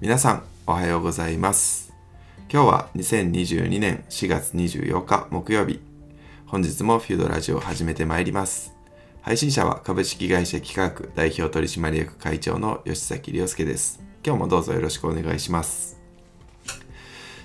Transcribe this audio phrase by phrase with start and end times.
[0.00, 1.92] 皆さんおはようございます。
[2.50, 5.78] 今日は2022年4月24日木曜日。
[6.46, 8.72] 本日もフュードラジオを始めてまいります。
[9.20, 14.02] 配信者は株式会社企画代表取締役会長の吉崎亮介です。
[14.24, 16.00] 今日もどうぞよろしくお願いします。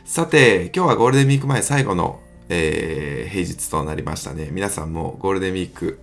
[0.05, 4.47] さて今日はゴールデンウィーク前最後の、えー、平日となりましたね。
[4.53, 5.99] 皆さんもゴールデンウィーク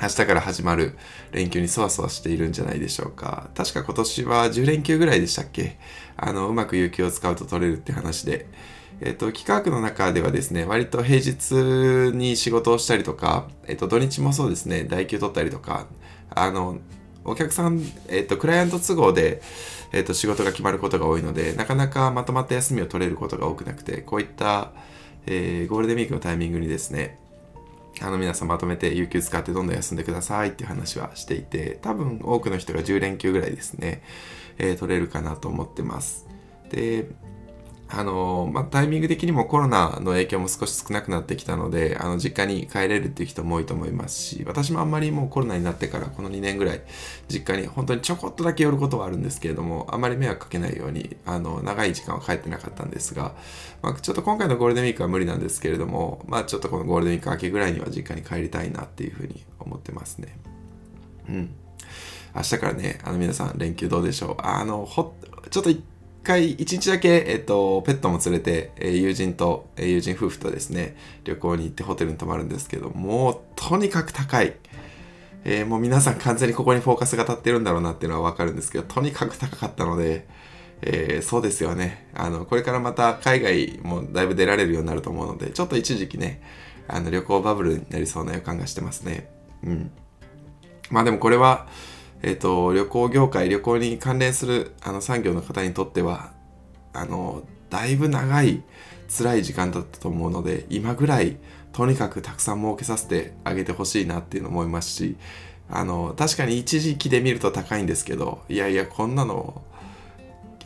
[0.00, 0.96] 明日から始まる
[1.32, 3.50] 連休にそわそわしているんじゃないでしょうか。
[3.54, 5.78] 確か今年は10連休ぐらいでしたっけ？
[6.16, 8.46] あの、うまく有給を使うと取れるって話で。
[9.00, 15.86] えっ、と、企画の中ではですね、割と平日に仕事をしたりとか、えっ、と、土日もそうですね、代休取ったりとか、
[16.30, 16.78] あの、
[17.24, 19.42] お客さん、えっ、と、クライアント都合で、
[19.92, 24.72] えっ、と、仕事が決まることが多いので、なかなかまとまった休みを取れることが多くなくて、こういった、
[25.26, 27.18] え、ゴールデンウィークのタイミングにですね、
[28.00, 34.02] あの皆さんまとめて有給使ってどんどん休んでくださいっていう話はしていて、多分多くの人が10連休ぐらいですね、
[34.58, 36.26] えー、取れるかなと思ってます。
[36.70, 37.06] で、
[37.94, 46.80] あのまあ、タイミング的にもコロナの影響も少し少なくなってきたので、あの実家に帰れるっていう人も多いと思いますし、私もあんまりもうコロナになってからこの2年ぐらい、
[47.28, 53.34] 実家に本当にちょこっとだけ寄ることはあるんですけれども、あまり迷惑かけないように、あの長い時間は帰ってなかったんですが、
[53.82, 60.38] まあ、ちょっと今回のゴールデンウィークは無理なんですけれども、まあ、ちょっとこのゴールデンウィーク明けぐらいには実家に帰りたいなっていうふうに思ってますね。
[61.28, 61.54] うん。
[62.34, 65.14] 明日からね、あの皆さん連休どうでしょうあの、ほ、
[65.50, 65.70] ちょっと
[66.22, 74.54] 回、一日だけ、えっと、ペットも連れて、え友人と、え友人夫婦とですね、旅行に行ってホテルに泊まるんですけど、もう、とにかく高い。
[75.44, 80.26] えー、もう皆さん完全にここにフォーカスが立ってるんだろうなっていうのはわかるんですけど、とにかく高かったので、
[80.82, 82.08] えー、そうですよね。
[82.14, 86.42] あの、これからまた海外もだいぶ出られるようになると思うので、ちょっと一時期ね、
[86.88, 89.28] あの、旅行バブルになりそうな予感がしてますね。
[89.64, 89.90] うん。
[90.90, 91.68] まあでもこれは、
[92.22, 96.32] えっ、ー、と、旅行業界、旅行に関連するあの産業の方にとっては、
[96.92, 98.62] あの、だいぶ長い
[99.08, 101.36] 辛い時間だったと思うので、今ぐらい
[101.72, 105.16] とにかくたくさん儲けさせてあげてほしいなっていうの思いますし、
[105.68, 109.62] あの、確かに一時期で見ると高いんですけど、いやいや、こんなの、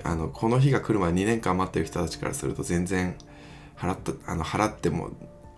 [0.03, 3.17] あの、この日が来る前2年間待ってる人たちからすると全然
[3.77, 5.11] 払った、あの、払っても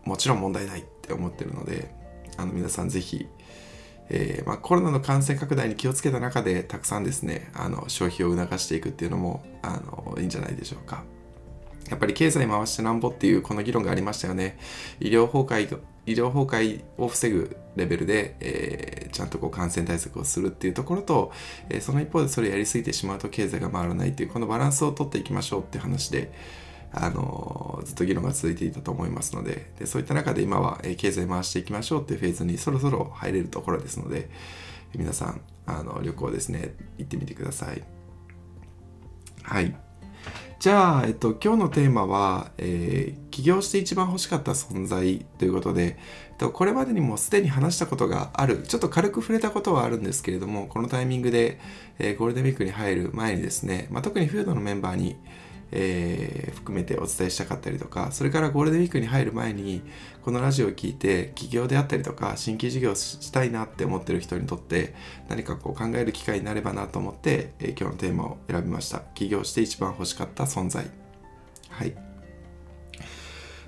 [0.05, 1.93] もちろん問題ないって思ってるので、
[2.37, 3.27] あの、皆さんぜひ、
[4.11, 11.05] えー、まあ、コロナの感染拡大に気をつけた中でたくさんですねあの消費を促していくっていうのもあのいいんじゃないでしょうか。
[11.91, 14.59] やっぱり経済回してなんぼっていうこの議論がありましたよね。
[15.01, 21.33] 医療崩壊医療崩壊を防ぐレベルで、えー、ちゃんとこう感染対策をするっていうところと、
[21.69, 26.33] えー、その一方でそれやりすぎてしまうと経済が回らないっていうこのバランスをとっていきましょうって話で、
[26.93, 34.31] あのずっと議論が続いていたと思いますのででそういった中で今は、え経済回していきましょうっていうフェーズにそろそろ入れるところですので
[34.95, 37.83] 皆さんあの旅行ですね行ってみてください。
[39.43, 39.75] はい。
[40.59, 45.97] じゃあ、えっと、今日のテーマは、えー、起業して一番欲しかった存在ということで、
[46.31, 51.61] えっと、これまでにもすでに話したことがある、ちょっと軽く触れたことはあるんですけれども、このタイミングで、
[52.01, 55.17] えー、ゴールデンウィークに入る前にですね、まあ、特にフードのメンバーに、
[55.71, 59.83] えー、含めてお伝えしたかったりとかそれからゴールデンウィークに入る前に
[60.23, 64.95] このラジオを聞いて起業であったりとか新規事業したいなって思ってる人にとって
[65.29, 69.01] 何かこう考える機会になればなと思って、えー、今日のテーマを選びました。
[69.15, 70.87] 起業して一番欲しかった存在。
[71.69, 71.95] はい。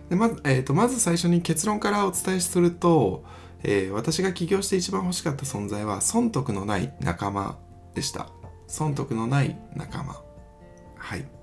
[0.09, 3.25] でまず,、えーと、まず最初に結論からお伝えすると、
[3.63, 7.59] えー、私が起業して一番欲しかった存在は損得のない仲間
[7.95, 8.29] でした。
[8.67, 10.23] 損得のない仲間。
[10.97, 11.40] はい。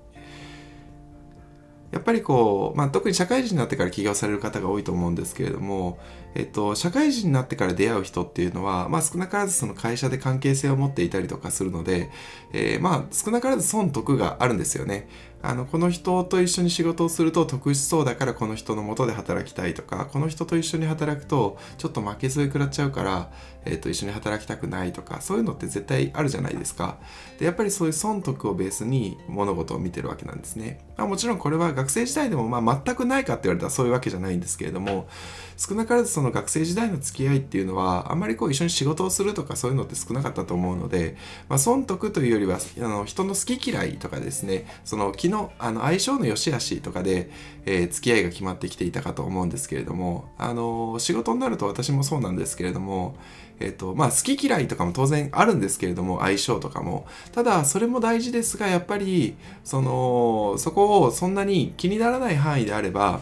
[1.90, 5.98] やっぱりこう、まあ、特に社会人になってから起業される方が多いと思うんですけれども、
[6.34, 12.10] えっと、社会人になってから出会う人っていうのは、まあ、少なからずその会社で関係性を持っていたりとかするので、
[12.52, 15.08] えー、まあ少なからず損得があるんですよね。
[15.40, 23.30] あのこの人と一緒に仕事をすると得しそうだからこの人のもとで働きたいとかこの人と一緒に働くとちょっと負けず食らっちゃうから、
[23.64, 26.98] えー、と一緒に働きたくないとかそういうのって絶対あるじゃないですか。
[27.38, 35.08] でやっぱりそういう損得をベースに物事を見てるわけなんですね、まあ、もちろんこれは学生時代でもまあ全くないかって言われたらそういうわけじゃないんですけれども
[35.56, 41.16] 少なからずその学生時代の付き合いっていうのはあんまりこう一緒に仕事をするとかそういうのって少なかったと思うので、
[41.48, 47.30] まあ、損得というよりはあの人の好き嫌いとかですねその気のあの相性の良し悪しとかで、
[47.66, 53.16] えー、付き合いが決まってきていたかと思うんですけれどもあの仕事になると私もそうなんですけれども
[53.60, 63.20] えっ、ー、とまあ好き嫌いとかも当然あるんですけれども相性とかもただそれも大事ですがやっぱりそのそこをそんなに気にならない範囲であれば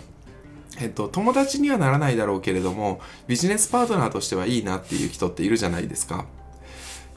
[0.79, 6.26] えっと、友達にはならないだろうけれども、ビジネスパートナーとしてはいいなっていう人っているじゃないですか。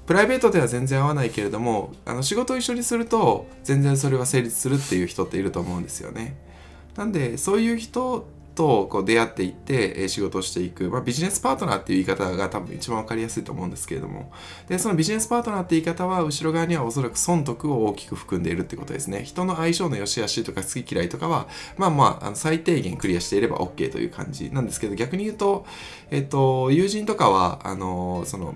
[0.10, 6.36] プライベートでは全然合わないけれどもあの仕事を一緒にすると全然それは成立するっていう人っていると思うんですよね。
[6.96, 8.26] なんでそういう人
[8.56, 14.32] とこう出会っていって、仕事をしていく、まあ、ビジネスパートナーっていう言い方が多分一番分かりやすいと思うんですけれども。
[14.68, 19.24] でそのビジネスパートナーって言い方は後ろ側にはおそらく損得を大きく含んでいるってことですね。
[19.24, 21.48] 人の相性の良し悪しとか好き嫌いとかは
[21.78, 25.68] まあまああの最低限クリアしていれば OK という感じなんですけど逆に言うと、
[26.10, 28.56] えっと、友人とかはあのその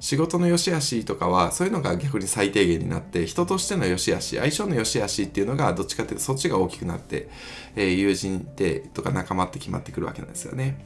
[0.00, 7.28] 仕事の良し悪しとかはそういうのが逆に最低限になって人としての良し悪し相性の良し悪しっていうのがどっちかっていうとそっちが大きくなって、
[7.74, 10.84] えー、友人ってとか仲間って決まってくるわけなんですよね。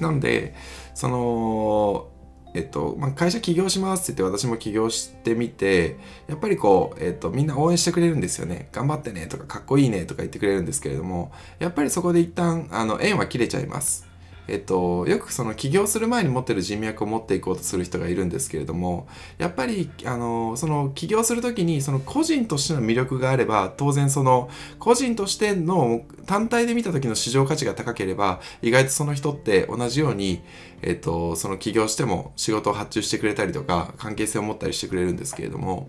[0.00, 0.54] なんで
[0.94, 2.08] その
[2.54, 14.07] えっとまあ、会社起業しますって言って私も起業してみてやっぱりこう、えっと、みんな応援してくれるんですよね頑張ってねとかかっこいいねとか言ってくれるんですけれどもやっぱりそこで一旦あの縁は切れちゃいます
[14.48, 19.06] えっと、よくその起業する前に持ってる人脈を持っていこうとする人がいるんですけれども
[19.36, 24.48] やっぱりあのその起業する時にその個人としての魅力があれば当然その
[24.78, 30.40] 個人としての単体で見た時の市場価値が高ければ意外とその人って同じように、
[30.80, 35.88] えっと、その起業しても仕事を発注してくれたりとか関係性を持ったりしてくれるんですけれども、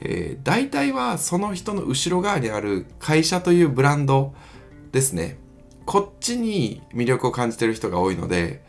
[0.00, 4.32] えー、大体はその人の後ろ側にある会社というブランド
[4.92, 5.38] ですね。
[5.86, 8.62] こっちに魅力を感じてる人が多いので、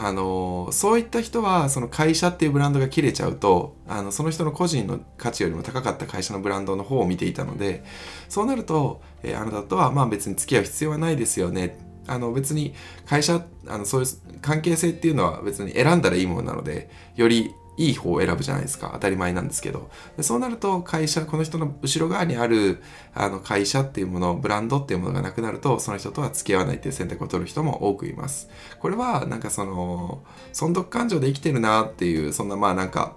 [0.00, 7.82] あのそういった人はその会社っていうブランドが切れちゃうとあのその人の個人の価値よりも高かった会社のブランドの方を見ていたので
[8.28, 11.78] そうなると、えー、あなたとはまあ別に付き合う必要はないですよね。
[12.06, 12.74] あの別に
[13.06, 14.08] 会社あのそういう
[14.40, 18.90] 関係性っていうのは別に選んだらいいものなのでよりいい方を選ぶじゃないですか。
[18.92, 19.88] 当たり前なんですけど。
[20.16, 22.82] でそうなると会社この人の後ろ側にある
[23.14, 28.50] あの会社っていうものブランドっていうものがなくなるとその人とは付き合わないっていう選択を取る人も多くいます。
[28.80, 30.22] これはなんかその
[30.52, 33.14] 損得感情で生きてるなっていうそんなまあなんか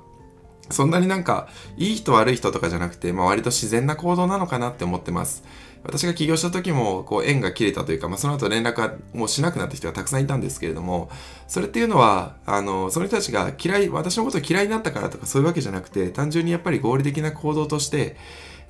[0.70, 5.44] そんなになんかいい人悪い人とかじゃなくて、まあ、割と自然な行動なのかなって思ってます。
[5.84, 11.10] 私が起業した時もこう縁が切れたというか、まあ、その後連絡はもうしなくなった人がたくさんいたんですけれども
[11.48, 18.16] それっていうのはあのその人たちが嫌い私のことを嫌いになったからとかそういうわけじゃなくて単純にやっぱり合理的な行動として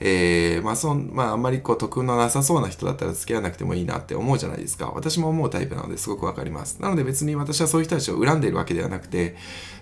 [0.04, 4.92] えー、まあそん、まああんまりこう得のなさそうな人だったら付き合わなくてもいいなって思うじゃないですか。
[4.96, 6.82] 私も思うタイプなのですごくわかります。
[6.82, 9.36] なので別に私はそういう人たちを恨んでいるわけではなくて、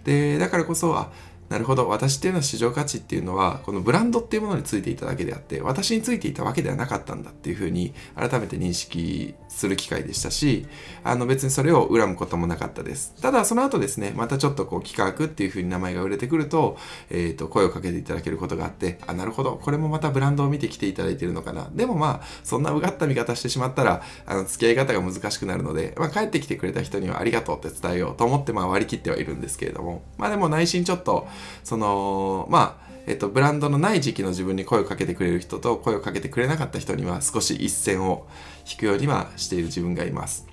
[0.04, 1.10] で、だからこそ、あ、
[1.50, 1.90] なるほど。
[1.90, 10.68] 私っていうのは市場価値っていうのはこのブランドっていうものについていただけであって私についていたわけではなかったんだっていうふうに改めて認識する機会でしたし
[11.04, 13.14] あの別にそれを恨むこともなかったです。
[13.22, 16.78] ただその後ですねまたちょっとこう企画っていうふうに名前が売れてくると,、
[17.10, 21.68] えー、と声をかけていただけることがあってあなるほどこれもまたブランドを見てきていただいているのかな。
[21.74, 30.04] でもまあそんなうがった見方してしまったらあの付き合い方が難しくなるので、まあ、帰ってきてくれた人にはありがとうって伝えようと思ってまあ割り切ってはいるんですけれども。
[30.18, 31.28] まあでも内心ちょっと
[31.64, 38.28] そのまあえっと、ブランドのない時期の自分に声をかけてくれる人と声をかけてくれなかった人には少し一線を
[38.72, 40.46] 引くようにはしている自分がいます。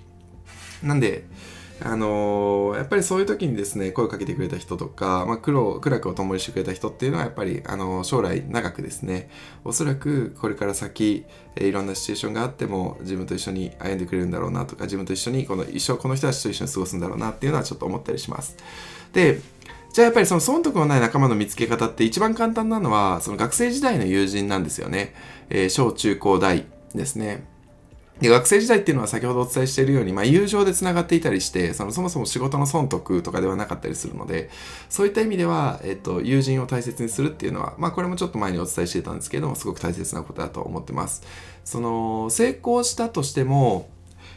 [0.82, 1.26] なんで、
[1.82, 9.28] あのー、やっぱりそういう時にですね、声をかけてくれた人とか、まあ、苦労、苦楽を共にしてくれた人っていうのは、やっぱり、あのー、将来長くですね、
[9.62, 11.26] おそらくこれから先、
[11.56, 18.56] えー、いろんなシチュエーションがあっても、自分と一緒に歩んでくれるんだろうなとか、自分と一緒に、この一生この人たちと一緒に過ごすんだろうなっていうのはちょっと思ったりします。
[19.12, 19.42] で、
[19.96, 25.14] じゃあやっぱりその損得のない仲間の見つけ方って一番簡単なのは、その学生時代の友人なんですよね。
[25.49, 27.47] えー、小中高大ですね。
[28.20, 34.49] で学生時代っていうのは先ほどお伝えしているように、まあ、友情でつながっていたりしてそのそもそも仕事の損得とかではなかったりするので
[34.88, 41.25] そういった意味では、えっと、友人を大切にするっていうのは、まあ、これもちょっと前にお伝えしていたんですけどもすごく大切なことだと思ってます
[41.62, 43.90] その成功したとしても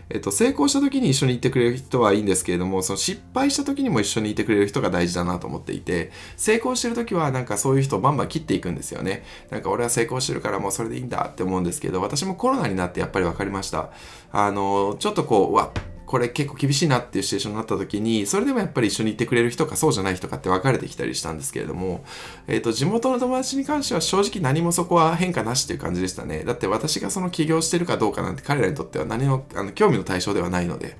[0.09, 9.23] えっと、成功した時に一緒にいてくれる人はいいんですけれども、その失敗した時にも一緒にいてくれる人が大事だなと思っていて、成功してる時はなんかそういう人をバンバン切っていくんですよね。
[9.51, 13.91] なんか俺は成功してるからもうそれでいいんだって思うんですけど、私もコロナになってやっぱり分かりました。
[14.31, 15.71] あの、ちょっとこう、うわ
[16.09, 22.03] これ結構厳しいなっていうシチュエーションになった時にそれでもやっぱり一緒にいてくれる人かそうじゃない人かって分かれてきたりしたんですけれども、
[22.47, 30.97] えーと、地元の友達に関しては正直何もそこは変化なしっていう感じでしたねだって私がその起業してるかどうかなんて彼らにとっては何のあの興味の対象ではないので。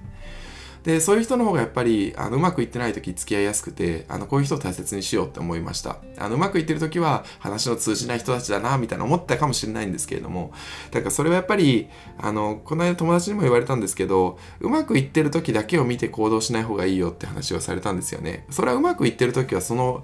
[0.83, 5.97] でそういう人の方がやっぱりあのうまくいってない時付き合いやすくてあのこういう人を大切にしようって思いました。
[6.17, 10.51] あのうまくいってる時は話の通じない人たちだなみたいな思ったかもしれないんですけれども。
[10.91, 18.45] だからそれはやっぱりあのこの間友達にも言われたんですけどうまくいってる時だけを見て行動しない方がいいよって話をされたんですよね。
[18.49, 20.03] それはうまくいってる時はその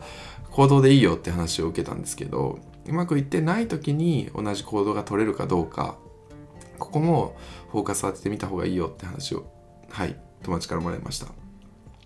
[0.51, 5.97] 行動でいいよって話を受けたんですけどうまくいってない時に同じ行動が取れるかどうか
[6.79, 7.35] ここも
[7.71, 9.45] フォーカス当ててみた方がいいよって話を
[9.89, 10.24] はい。
[10.45, 11.27] 友達からもらいました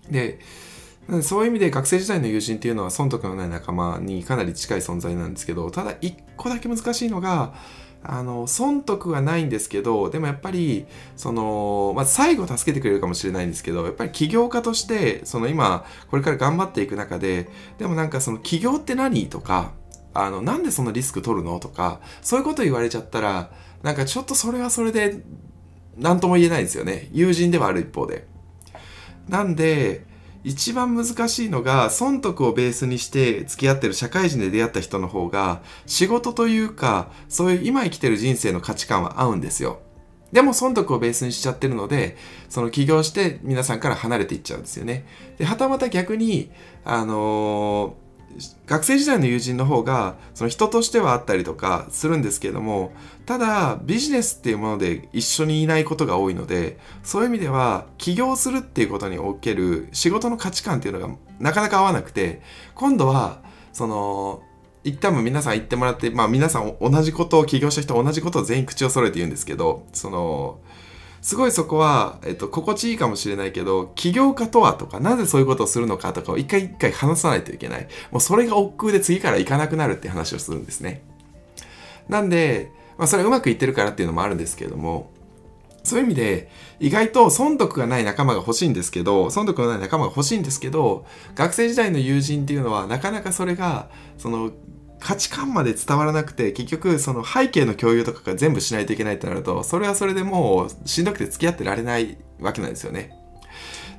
[0.09, 0.39] で
[1.21, 7.53] そういう意味で学生時代の友人っていうのは損得のない仲間にかなり近い存在なんですけどただ一個だけ難しいのが
[8.01, 10.85] あの損得はないんですけどでもやっぱり
[11.17, 19.73] その、まあ、最後助けてくれるかもしれないんですけどやっぱり起業家としてその今これから頑張っていく中ででもなんかその起業って何とか
[20.13, 23.51] あのなんでそんなリスク取るのとかそういうこと言われちゃったら
[23.83, 25.21] なんかちょっとそれはそれで
[25.97, 28.28] 何とも言えないですよね友人ではある一方で。
[29.29, 30.05] なんで
[30.43, 39.79] 一番難しいのが損得をベースにして付き合ってる社会人で出会った人の方が仕事というかそういう今生きてる人生の価値観は合うんですよ。
[40.31, 42.15] でも損得をベースにしちゃってるので、
[42.49, 45.05] その起業して皆さんから離れていっちゃうんですよね。
[45.39, 46.51] で、はたまた逆に、
[46.85, 48.08] あのー
[48.67, 52.93] 学生時代の友人の方がその人としてはあったりとかするんですけれども
[53.25, 62.41] ただビジネスっていうもので一緒にいないことが多いのでそういう意味では起業するっていうことにおける仕事の価値観っていうのがなかなか合わなくて
[62.75, 63.41] 今度は
[63.73, 64.43] その
[64.83, 70.59] 一旦も皆さん言ってもらってまあ皆さん同じことを起業した人同じことを全員口を揃えて言うんですけどその
[71.21, 77.87] すごいそこは、えっと、心地いいかもしれないけど、起業家とはとか、なぜそういうことをするのかとかを一回一回話さないといけない。
[78.11, 81.01] もうそれが億劫で次から行かなくなるって話をするんですね。
[82.07, 85.11] なんで、まあそれうまくいってるからっていうのもあるんですけれども、
[85.83, 86.49] そういう意味で、
[86.79, 94.51] 意外と損得がない仲間が欲しいんですけど、損得のない仲間が欲しいんですけど、学生時代の友人っていうのは、なかなかそれが、その、
[94.99, 103.11] 価値観まで伝わらなくて結局その背景の共有とかが全部しないといけないってなるとそれはそれでもうしんどくて付き合ってられないわけなんですよね。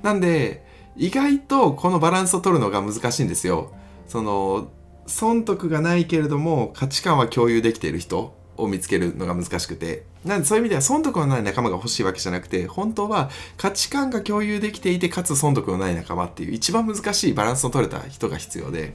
[0.02, 0.64] なんで
[0.96, 3.72] 意外とこのバランスを取るのが難しいんですよ。
[4.06, 4.68] その
[5.06, 18.94] 損得がないけれども価値観は共有できている人を見つけるのが難しくてなんでそういう意味では損得のない仲間が欲しいわけじゃなくて本当は価値観が共有できていてかつ損得のない仲間っていう一番難しいバランスの取れた人が必要で。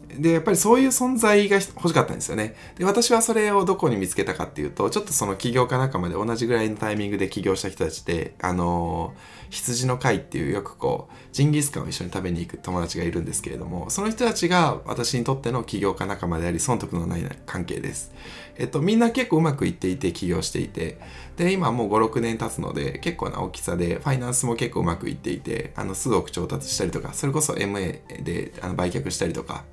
[0.17, 2.55] で、やっぱりそういう存在が欲しかったんですよね。
[2.77, 18.13] で、私はそれをどこに見つけたかっていうと、ちょっとその起業家仲間で同じぐらいのタイミングで起業した人たちで、あのー、羊の会っていうよくこう、ジンギスカンを一緒に食べに行く友達がいるんですけれども、その人たちが私にとっての起業家仲間であり、損得のない関係です。
[18.57, 20.99] えっと、みんな結構うまくいっていて起業していて、
[21.37, 29.63] で、今もう5、6年経つので、結構な大きさで、ファイナンスも結構うまくいっていて、あの、数億調達したりとか、それこそ MA であの売却したりとか、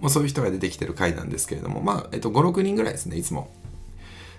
[0.00, 3.50] もうそういう人が出てきてる回なんですけれども、まあ、えっと、5、6人ぐらいですね、いつも。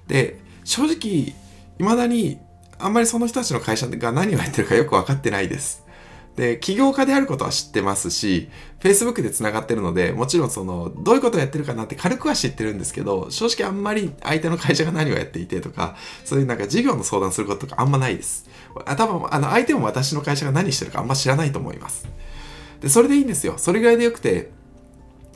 [0.07, 1.33] で、正直、
[1.79, 2.39] 未だに、
[2.79, 5.87] あんまりその人たちの会社が何をやってるかよく分かってないです。
[6.37, 8.49] で、起業家であることは知ってますし、
[8.79, 18.47] Facebook で繋がってるので、もちろんその、どういうことをやってるかなって軽くは知ってるんですけど、正直あんまり相手の会社が何をやっていてとか、そういうなんか事業の相談することとかあんまないです。
[18.85, 22.07] あ多分、あの、相手も私の会社が何してるかあんま知らないと思います。
[22.81, 23.55] で、それでいいんですよ。
[23.57, 24.51] それぐらいでよくて、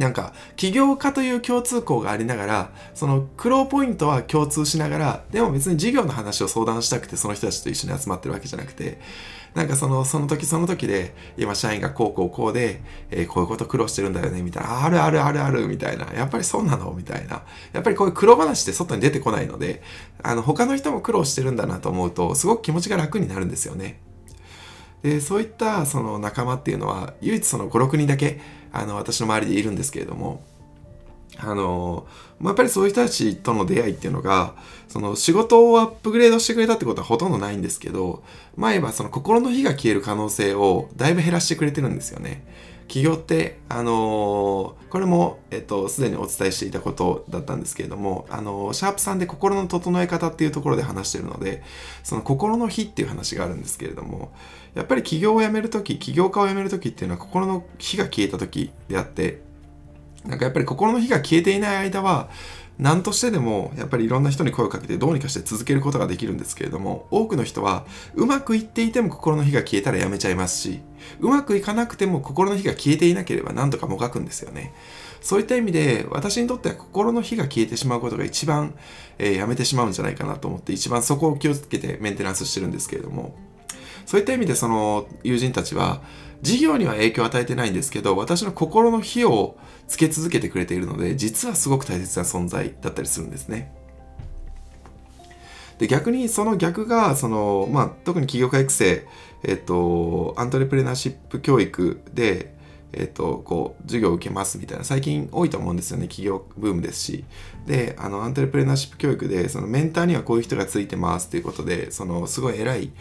[0.02, 9.00] なんか起業家という共通項がありながらその苦労ポイントは共通しながらでも別に事業の話を相談したくてその人たちと一緒に集まってるわけじゃなくて
[9.54, 16.94] なんかそのその時その時で今社員がこうこうこうで、えー、こういうこと苦労してるんだよねみたいなあるあるあるあるみたいなやっぱりそうなの？
[16.94, 17.44] みたいな
[17.74, 19.82] やっぱりこういう苦労話って外に出てこないので
[20.24, 24.00] あの他の人も苦労してるんだなと思うとすごく気持ちが楽になるんですよね。
[25.04, 28.40] でそういったその仲間っていうのは唯一その56人だけ
[28.72, 30.44] あの私の周りでいるんですけれども
[31.38, 32.06] あの
[32.44, 34.56] やっぱりそういう人たちとの出会いっていうのが
[34.88, 38.24] その仕事をアップグレードしてくれたってことはほとんどないんですけど
[38.56, 42.44] 前はその心の火が消える可能性をだいぶ減らしてくれてるんですよね。
[42.92, 51.64] 起業って、あのー、これも、えっと、すでにお伝えしていたことだったんですけれども、あのー、シャープさんで心の整え方っていうところで話してるので、
[52.04, 54.34] その心の日っていう話があるんですけれども、
[54.76, 59.40] やっぱり起業を辞めるとき、起業家を辞めるときっていうのは心の火が消えたときであって、
[60.26, 62.30] なんかやっぱり心の火が消えていない間は、
[62.82, 67.86] 何としてでもやっぱりいろんな人に声をかけてどうにかして続けることができるんですけれども多くの人は
[68.16, 70.82] うまくいっていても心の火が消えたらやめちゃいますし
[71.20, 74.74] うまくいかなくても心の火が消えていなければ何とかもがくんですよね。
[75.22, 78.74] そういった意味で私にとっては心の火が消えてしまうことが一番、
[79.20, 83.36] えー、やめてしまうんじゃないかなと思って一番そこを気をつけてメンテナンスしてるんですけれども
[84.12, 86.02] そういった意味でその友人たちは
[86.42, 93.74] 事業には影響を与えてないんですけど私の心の火をつけ続けてくれているので実はすごく大切な存在だったりするんですね。
[95.78, 99.08] で逆にその逆がその、まあ、特に起業家育成、
[99.44, 102.54] えっと、アントレプレナーシップ教育で
[102.94, 106.08] えっと、こう、授業を受けますみたいな、最近多いと思うんですよね。
[106.08, 107.24] 企業ブームですし。
[107.66, 112.92] で、あの、アントレプレナーシップ教育で、そのメンターにはこういう人がついてますということで、その、すごい偉い、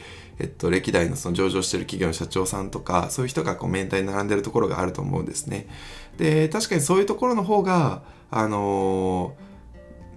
[0.41, 5.69] えっと、歴代のその上場してる企業の社長さんとか、そういう人がこう、メンターに並んでるところがあると思うんですね。
[6.17, 9.35] で、確かにそういうところの方が、あの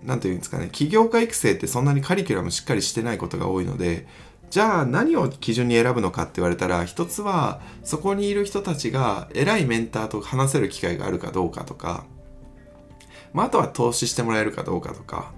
[0.03, 4.07] なんていうんですかね、起業家育成ってそんなにカリキュラムしっかりしてないことが多いので、
[4.49, 12.05] じゃあ何を基準に選ぶのかって言われたら一つはそこにいる人たちが偉いメンターと話せる機会があるかどうかとか、
[13.33, 15.33] まあ、あとは投資してもらえるかどうかとか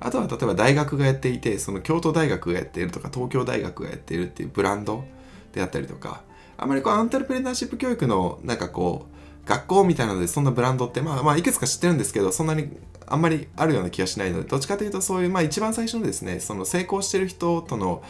[0.00, 5.04] あとは例えば大学がやっていてその京都大学がやっているとか東京大学がやっているっていうブランド
[5.52, 6.22] であったりとか
[6.56, 12.68] あまりこうアントレプレナーシップ教育のなんかこう学校みたいなのでそんなブランドってまあまあいくつか知ってるんですけどそんなに
[13.06, 18.02] あんまりあるような気がしないのでどっちかというとそういうまあ一番最初のですねその成功してる人との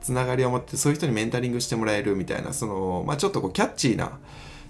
[0.00, 4.18] つながりを持ってそういう人にメンタリングしてもらえるみたいなそのまあちょっとこうキャッチーな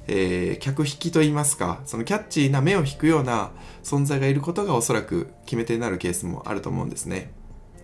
[0.08, 3.50] えー、客引きといいますかそのキャッチーな目を引くような
[3.82, 7.32] 存在がいることがおそらく決め手になるケースもあると思うんですね。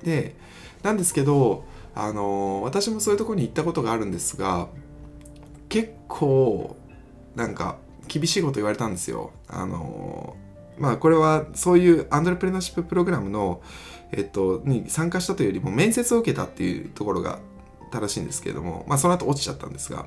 [0.03, 0.37] で
[0.83, 1.65] なんですけど、
[1.95, 4.69] あのー、私もそういうところに行ったことがあるんですが
[5.69, 6.77] 結構
[7.35, 9.33] なんか厳しいこと言われたんですよ。
[9.49, 10.37] あの
[10.79, 13.63] まあこれはそういうアンドレプレナーシッププログラムの、
[14.11, 17.39] えっと、に参加したというよりも面接を受けたっていうところが
[17.91, 20.07] 正しいんですけれども、まあその後落ちちゃったんですが、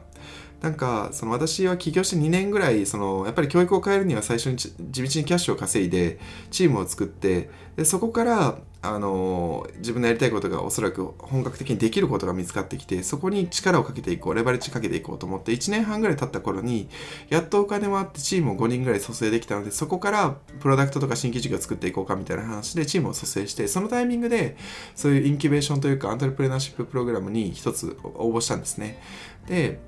[0.65, 6.17] なんかその私は起業して2年ぐらいそのやっぱり教育を変えるには最初に地道にキャッシュを稼いで
[6.49, 16.89] チームを作ってでそこからあの自分のやりたいことがおそらく本格的にできることが見つかってきてそこに力をかけていこうレバレッジかけていこうと思って1年半ぐらい経った頃に
[17.29, 24.57] やっとお金もあってチームを5人ぐらい蘇生できたのでそこからプロダクトとか新規事業を作っていこうかみたいな話でチームを蘇生してそのタイミングで
[24.95, 28.99] そういうインキュベーションというかアントレプレナーシッププログラムに一つ応募したんですね。
[29.47, 29.79] で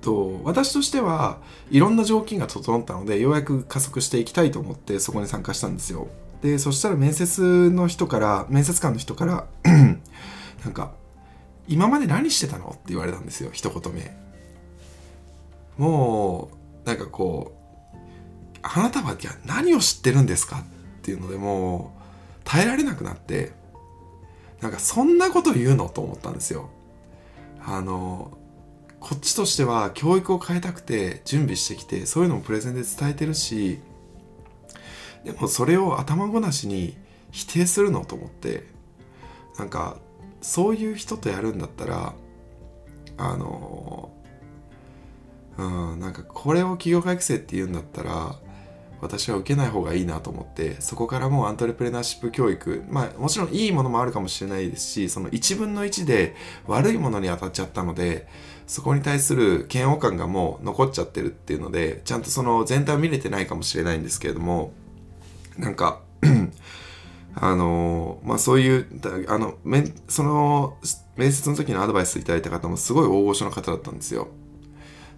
[0.00, 1.38] と、私としては
[1.70, 6.08] いろんな条件が整ったのでようやく加速していきたいと思ってそこに参加したんですよ。
[6.42, 9.46] でそしたら面接の人から面接官の人から
[10.64, 10.92] なんか
[11.68, 14.16] 「今まで何してたの?」って言われたんですよ一言目
[15.76, 16.50] も
[16.84, 17.52] うなんかこ
[17.94, 17.96] う
[18.62, 20.62] 「あなたは何を知ってるんですか?」っ
[21.02, 23.52] ていうのでもう耐えられなくなって
[24.62, 25.88] なんかそんなこと言うの？
[25.90, 26.70] と思ったんですよ
[27.62, 28.30] あの
[29.00, 33.80] こっちとしては教育を変えたくて準備してきてそういうのもプレゼンで伝えてるし
[35.24, 36.96] でもそれを頭ごなしに
[37.30, 38.64] 否定するのと思って
[39.58, 39.96] なんか
[40.42, 42.14] そういう人とやるんだったら
[43.16, 44.10] あの
[45.58, 48.36] うんなんかこれを企業家育成って言うんだったら
[49.00, 56.34] 私は受けない方がいいなと思ってそこからもうアントレプレナーシップ教育まあもちろんいいものもあるかもしれないですしその1分の1で
[56.66, 58.26] 悪いものに当たっちゃったので
[58.70, 64.72] そこに対する嫌悪感がもう残っちゃってるっていうのでちゃんとその全体を見れてないかもしれないんですけれども
[65.58, 66.02] なんか
[67.34, 68.86] あのまあそういう
[69.26, 70.78] あのめその
[71.16, 74.28] 面接の時のアドバイスいただいた方もすごい大御所の方だったんですよ。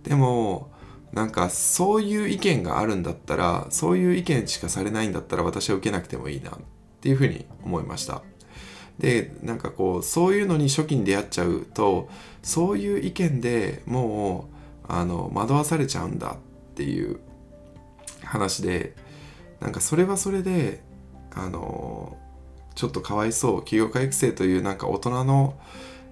[0.03, 0.71] でも
[1.13, 6.55] なんかそういう意見があるんだったらそういう意見しかされないんだったら私は受けなくてもいいなっ
[7.03, 8.23] ていうふうに思いました。
[8.99, 12.09] でなんかこうそういうのに初期に出会っちゃうと
[12.43, 14.49] そういう意見でも
[14.85, 16.37] うあの惑わされちゃうんだ
[16.73, 17.21] っていう
[18.23, 18.95] 話で
[19.61, 20.83] なんかそれはそれで
[21.35, 22.17] あの
[22.75, 25.59] ちょっとかわいそう起業家育成というなんか大人の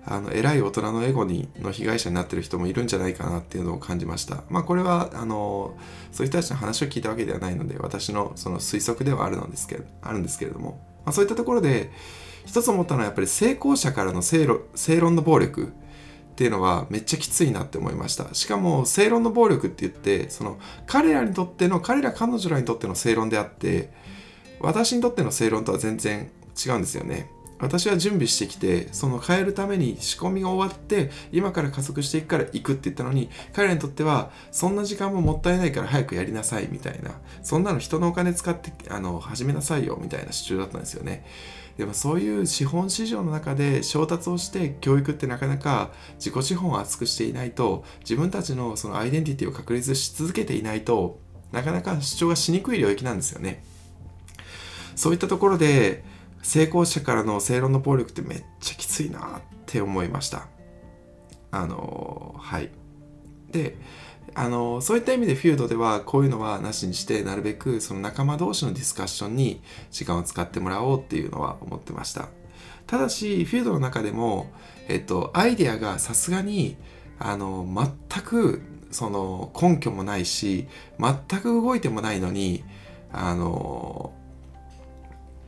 [0.06, 4.44] あの偉い大人のエゴにの被害者になってる人もいるんじゃないかなっていうのを感じました。
[4.48, 5.76] まあこれはあの
[6.10, 11.90] そういう人たちの話を聞いたわけではないので私のその推測ではあるのですけあるんですけれども、まあ、そういったところで
[12.50, 15.68] 一つ思ったのはやっぱり成功者からの正論正論の暴力っ
[16.34, 18.34] ていうのはめっちゃきついなって思いました。
[18.34, 23.92] しかも正論の暴力って言ってその彼らにとっての彼ら彼女らにとっての正論であって
[24.58, 26.28] 私にとっての正論とは全然
[26.66, 27.30] 違うんですよね。
[27.60, 41.24] 私は準備してきてその変えるために仕込みが終わって今から加速していくから行くって言ったのに彼らにとってはそんな時間ももったいないから早くやりなさいみたいなそんなの人のお金使ってあの始めなさいよみたいな主張だったんですよね。
[41.76, 51.20] でもそういう資本市場の中で調達をして教育ってなかなか自己資本を厚くしていないと自分たちのそのアイデンティティを確立し続けていないと
[51.52, 53.64] なかなか主張がしにくい領域なんですよね。
[54.94, 56.04] そういったところで
[56.42, 60.46] 成功者からの正論の暴力ってめっちゃきついなって思いました。
[61.50, 62.70] あのはい。
[63.50, 63.76] で
[64.34, 72.28] あのそういった意味でフィールドではこういうのはなしにしてなるべくその仲間同士のディスカッションに時間を使ってもらおうっていうのは思ってました。
[72.86, 74.50] ただしフィールドの中でも、
[74.88, 76.76] えっと、アイデアがさすがに
[77.18, 77.64] あの
[78.12, 80.66] 全くその根拠もないし
[80.98, 82.64] 全く動いてもないのに
[83.12, 84.12] あの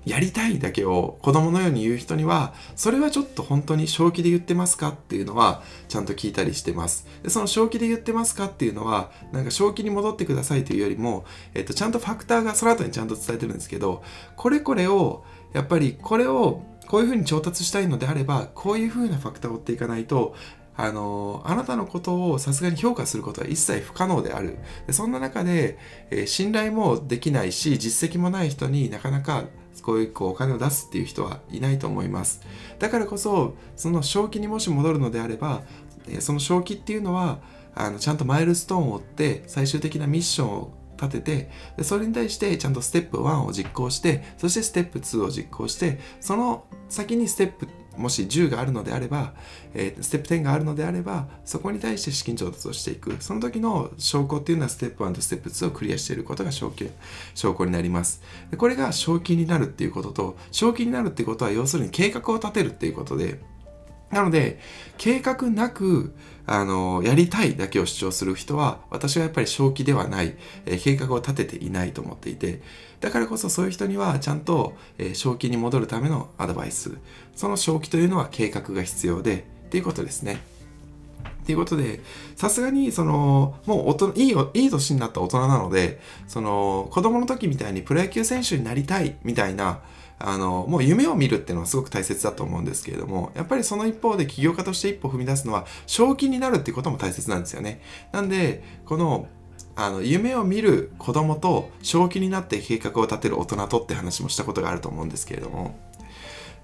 [0.04, 7.06] やりたいだけを子供のように言う人には、それはちょっと本当に正気で言ってますかっていうのは、ちゃんと聞いたりしてます。
[7.22, 14.02] で、その正気で言ってますかっていうのは、なんか正気に戻ってくださいというよりも、えっと、ちゃんとファクターがその後にちゃんと伝えてるんですけど、
[14.36, 20.34] これこれを、やっぱりこれをこういうふうに調達したいのであれば、こういうふうなファクターを追っていかないと、
[20.74, 24.58] あのあなたのことをさすがに評価することは一切不可能である。
[24.86, 25.78] でそんな中で、
[26.10, 29.44] えー、信頼もできないし、実績もない人になかなか
[29.82, 32.42] こういうこうお金を出すっていう人はいないと思います。
[32.78, 35.62] だからこそ、その正気にもし戻るのであれば、
[36.20, 37.38] その正気っていうのは、
[37.74, 49.34] あのちゃんとマイルストーンを追って最終的なミッションを立ててでそれに対してちゃんとステップ1を実行してそしてステップ2を実行してその先にステップもし10があるのであれば、
[49.74, 53.16] えー、ステップ10があるのであれば、そこに対して資金調達をしていく。
[53.20, 56.86] その時の証拠っていうのはステップ1とステップ2をクリアしていることが証拠
[57.34, 58.22] 証拠になります。
[58.50, 63.40] でこれが正気になるっていうことと、正気になるっていうことは要するに計画を立てるっていうことで、
[64.12, 64.60] なので、
[64.98, 72.60] 計画なく、あの、やりたいだけを主張する人は、私はやっぱり正気ではない、え、計画を立てていないと思っていて、
[73.02, 76.96] だからこそそういう人にはちゃんと、え、正気に戻るためのアドバイス。
[77.34, 80.40] その正気というのは計画が必要で、っていうことですね。
[81.44, 82.00] ということで、
[82.36, 89.80] さすがに、その、もう大人、いい、いい年になった大人なので、その、子供の時みたいにプロ野球選手になりたいみたいな、
[90.20, 97.82] あの、もう夢を見るっていうのはすごく大切だと思うんですけれども、やっぱりその一方で起業家として一歩踏み出すのは、正気になるっていうことも大切なんですよね。
[98.12, 99.26] なんで、この、
[99.74, 105.78] あの夢を見る子供と正気になって計画を立てる大人とって話もしたことがあると思うんですけれども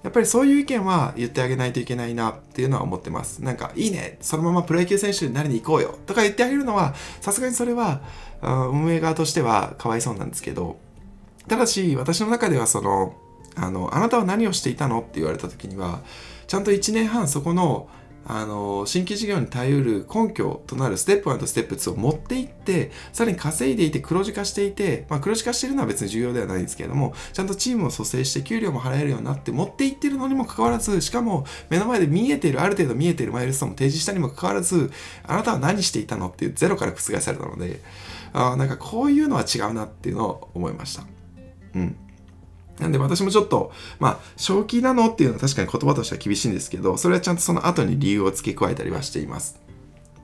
[0.03, 3.43] やっぱりそういう意見は言ってあげないといけないなっていうのは思ってます。
[3.43, 8.01] なんか、いいね、そのままプロ野球選手になりに行こうよとか言ってあげるのは、さすがにそれは、
[8.41, 10.77] 運営側としてはかわいそうなんですけど、
[11.49, 13.13] ただし、私の中ではその、
[13.55, 15.99] あの、あなたは何をしていたのって言われた時には、
[16.47, 17.89] ちゃんと1年半そこの
[18.31, 34.91] あの新規事業に耐えうる根拠となるステップ1とステップ2を持っていってさらに稼いでいて黒字化していて、まあ、黒字化しているのは別に重要ではないんですけれどもちゃんとチームを蘇生して給料も払えるようになって持っていってるのにもかかわらずしかも目の前で見えているある程度見えているマイルストーンも提示したにもかかわらず
[35.23, 37.81] あなたは何していたのっていうゼロから覆されたので
[38.31, 41.03] あなんかこういうのは違うなっていうのを思いました。
[41.73, 41.95] うん。
[42.79, 49.61] なんで私もちょっと、まあ、正気なのっていうのは確かに言葉としては厳しいんですけど、それはちゃんとその後に理由を付け加えたりはしています。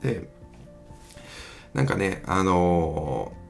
[0.01, 0.29] で、
[1.73, 3.45] なんかね、あのー、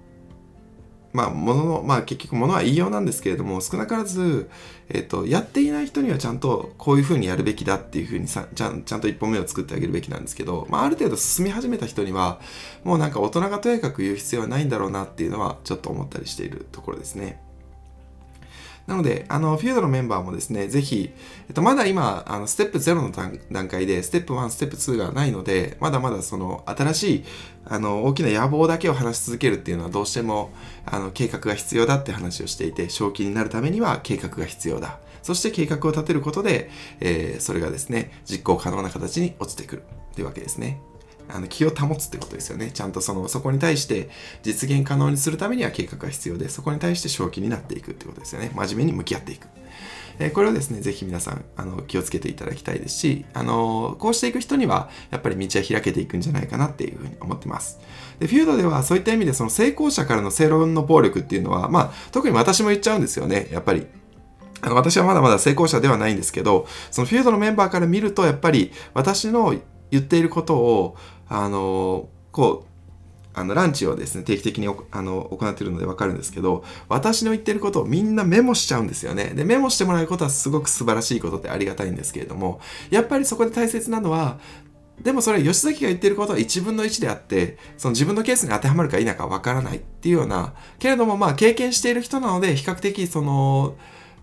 [1.15, 4.50] まあ、ものの、まあ結局ものは言いようなんですけれども、少なからず、
[4.89, 12.41] えっ、ー、と、やっていない人にはちゃんとこういうふうにやるべきだっていうふうにさちゃんちゃんと一歩目を作ってあげるべきなんですけど、まあ、ある程度進み始めた人には、
[12.84, 17.44] もうなんか大人がとやかく言う必要はないんだろうなっていうのはちょっと思ったりしているところですね。
[18.88, 21.12] なので、あの、フィードのメンバーもですね、ぜひ、
[21.48, 23.12] えっと、まだ今、あの、ステップ0の
[23.52, 27.24] 段階で、ステップ1、ステップ2がないので、まだまだその、新しい、
[27.65, 30.52] あの、大きな野望だけを話し続けるっていうのは、どうしても、
[30.86, 35.00] あの、計画が必要だって話をしていて、正気になるためには計画が必要だ。
[35.24, 36.69] そして計画を立てることで、
[37.00, 40.80] えー、それがですね、実行可能な形に落ちてくるというわけですね。
[41.30, 42.72] あの気を保つってことですよね。
[42.72, 44.10] ちゃんとそのそこに対して
[44.44, 48.52] 実現可能にするためには計画が必要で、そこに対して正気になっていくってことですよね。
[48.56, 49.48] 真面目に向き合っていく。
[50.18, 57.80] え、これをですね、ぜひ皆さんあの気をつけていただきたいですし、あのこうしていく人にはやっぱり道は開けていくんじゃないかなっていうふうに思ってます。
[58.20, 63.88] で、フュードではそういった意味でその成功者からの正論の暴力っていうのは、まあ特に私も言っちゃうんですよね、やっぱり。
[64.62, 69.54] あの私はまだまだ成功者ではないんですけど、そのフィールドのメンバーから見ると、やっぱり私の
[69.92, 70.96] 言っていることを
[71.28, 72.76] あのこう
[73.38, 79.34] あのランチをですね定期的にあの行ってるので分かるんですけど私の言ってることをみんなメモしちゃうんですよね。
[79.36, 84.40] でメモしてもらうことはすごく素晴らしいことでありがたいんですけれどもやっぱりそこで大切なのは
[85.02, 93.76] でもそれ吉崎が言ってることは1分の1であってその自分のケースに当てはまるか否か分からないっていうようなけれどもまあ経験している人なので比較的その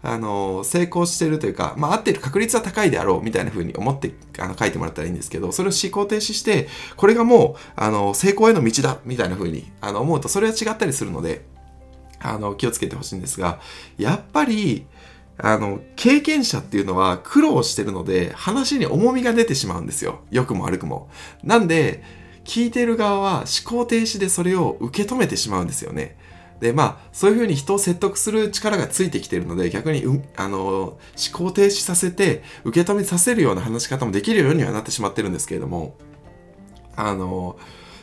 [0.02, 11.44] あの、成功してるというか、まあ合ってる確率は高いであろうみたいな風に思ってあの書いてもらったらいいんですけど、それを思考停止して、これがもう、あの、成功への道だみたいな風にあの思うと、それは違ったりするので、
[12.18, 13.60] あの、気をつけてほしいんですが、
[13.96, 14.86] やっぱり、
[15.38, 20.20] あの、経験者っていうのは苦労してるので、話に重みが出てしまうんですよ。
[20.30, 21.10] 良くも悪くも。
[21.42, 22.02] なんで、
[22.44, 26.16] 聞いてる側は思考停止でそれを受け止めてしまうんですよね。
[26.62, 30.96] で、まあ、そういうふうに人を説得する力がついてきてるので、逆に、う、あの、思
[31.32, 35.96] 考停止させて、受け止めさせるような話し方もできるようにはなってしまってるんですけれども、
[36.94, 37.56] あの、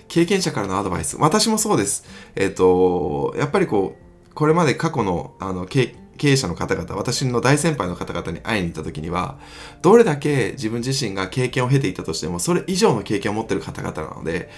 [0.09, 1.15] 経験者からのアドバイス。
[1.17, 2.03] 私もそうです。
[2.35, 3.95] えっ、ー、と、やっぱりこ
[4.29, 9.39] う、これまで過去の、あの、経経営者の方々、私の大先輩の方々に会いに行った時には、
[9.81, 14.49] どれだけ自分自身が経験を経ていたとしても、それ以上の経験を持ってる方々なので、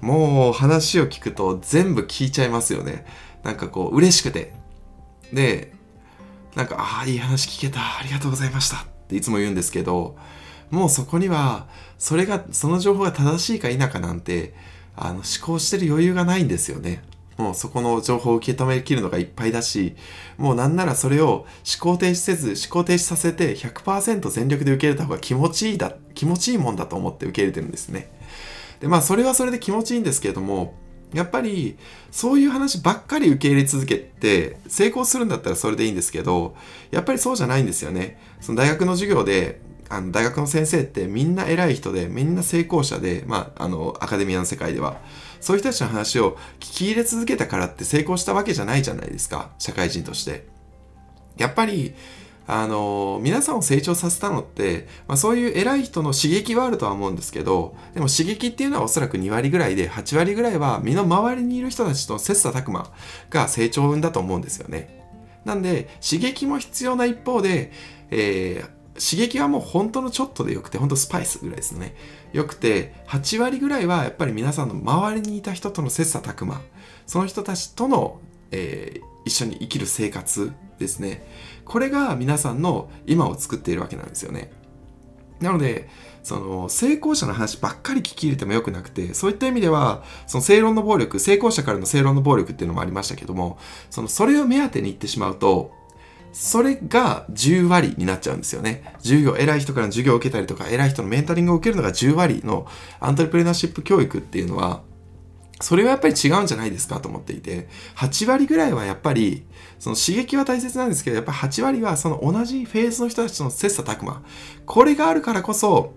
[0.00, 3.04] もう話を聞くと全部聞いちゃいますよね。
[3.42, 4.52] なんかこう、嬉しくて。
[5.32, 5.72] で、
[6.54, 7.80] なんか、ああ、いい話聞けた。
[7.80, 8.76] ありがとうございました。
[8.76, 10.16] っていつも言うんですけど、
[10.70, 11.66] もうそこには、
[11.98, 14.54] それが、その情報が正しいか否かなんて、
[14.96, 17.02] あの、思考してる余裕がないんですよね。
[17.40, 19.96] もうそこの情報を受け止めきるのがいっぱいだし、
[20.36, 21.46] もうなんならそれを思
[21.80, 28.12] 考停止せず、思考停止させて100%全力で受け入れた方が気持ちいいだ、気持ちいいもんだと思って受け入れてるんですね。
[28.80, 30.74] で、まあそれはそれで気持ちいいんですけれども、
[31.12, 31.76] やっぱり
[32.10, 36.54] そういう話ばっかり受け入れ続けて成功するんだったらそれでいいんですけど
[36.90, 38.20] やっぱりそうじゃないんですよね。
[38.40, 44.98] その大学の授業であの大学の先生ってみんな偉い人でみんな成功者で、まあ、あのアカデミアの世界では。
[45.40, 50.46] そういう人たちの話を聞き入れ続けたからって成功したわけじゃないじゃないですか社会人として。
[51.38, 51.94] やっぱり
[52.46, 62.90] あの皆さんを成長させたのって、まあ、そういう偉い人の刺激はあるとは思うんですけどでも刺激っていうのはおそらく2割ぐらいで8割ぐらいは身の回りにいる人たちと切磋琢磨
[63.30, 65.00] が成長を生んだと思うんですよね
[65.44, 67.72] なんで刺激も必要な一方で、
[68.10, 71.94] えー刺激はもう本当のちょっとでよくて、本当スパイスぐらいですね。
[72.32, 76.60] よくて、8割ぐらいはやっぱり皆さんの周りにいた人との切磋琢磨、
[77.06, 81.26] その人たちとの、えー、一緒に生きる生活ですね。
[81.70, 84.50] これが皆さんの今を作っているわけなんですよね。
[85.38, 85.88] なので、
[86.24, 93.56] その成功者の話ばっかり聞き入れてもよくなくて、そういった意味では、その正論の暴力、成功者からの正論の暴力っていうのもありましたけども、
[93.88, 95.70] そのそれを目当てに行ってしまうと、
[96.32, 98.92] それが10割になっちゃうんですよね。
[98.98, 102.66] 授業、偉い人からの授業を受けたりとか、偉い人のメンタリングを受けるのが10割の
[102.98, 104.82] アントレプレナーシップ教育っていうのは、
[105.60, 109.44] それはやっぱり違うんじゃないですかと思っていて、8割ぐらいはやっぱり、
[109.80, 114.22] その刺激は大切なんですけど、やっぱ8割はその同じフェーズの人たちの切磋琢磨。
[114.66, 115.94] これがあるからこそ、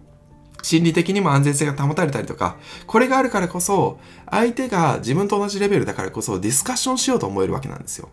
[0.63, 2.55] 心理的にも安全性が保たれたりとか、
[2.87, 3.99] これがあるからこそ、
[4.31, 8.09] 相手が自分と同じレベルだからこそディスカッションしようと思えるわけなんですよ。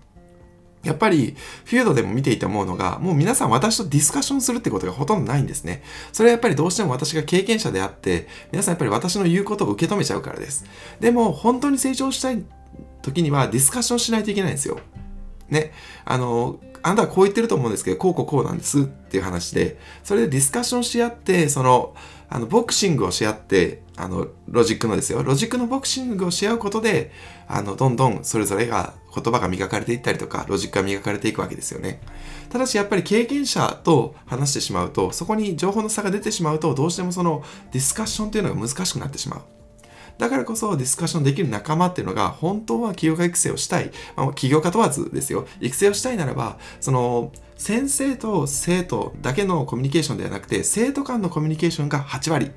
[0.83, 5.85] やっぱり、フィードでも見ていて思うのが、もう皆さん私とディスカッションするってことがほとんどないんですね。
[6.13, 10.65] それはやっぱりどうしても私が経験者であって、皆さんやっぱり私の言うことを受け止めちゃうからです。
[10.99, 12.43] でも、本当に成長したい
[13.03, 14.81] 時にはディスカッションしないといけないんですよ。
[15.51, 15.73] ね。
[16.05, 21.95] あの、あなたはこう言ってると思うんですけど、こうこうこうなんですっていう話で、それでディスカッションし合って、その、
[22.29, 25.23] あの、ボクシングをし合って、あの、ロジックのですよ。
[25.23, 27.11] ロジックのボクシングをし合うことで、
[27.49, 32.01] あの、どんどんそれぞれが言葉が磨かれていったりとか、ロジックが磨かれていくわけですよね。
[32.49, 39.60] ただし、やっぱり経験者と話してしまうと、そこに情報の差が出てしまうと、どうしてもそのディスカッションっていうのが難しくなってしまう。
[40.21, 45.47] だからこそディスカッションできる仲間っていうのが本当は起業家育成をしたい、まあ、起業家問わずですよ。
[45.61, 52.53] 育成をしたいならばその先生と生徒だけのコミュニケーションではなくて生徒間のコミュニケーションが8割。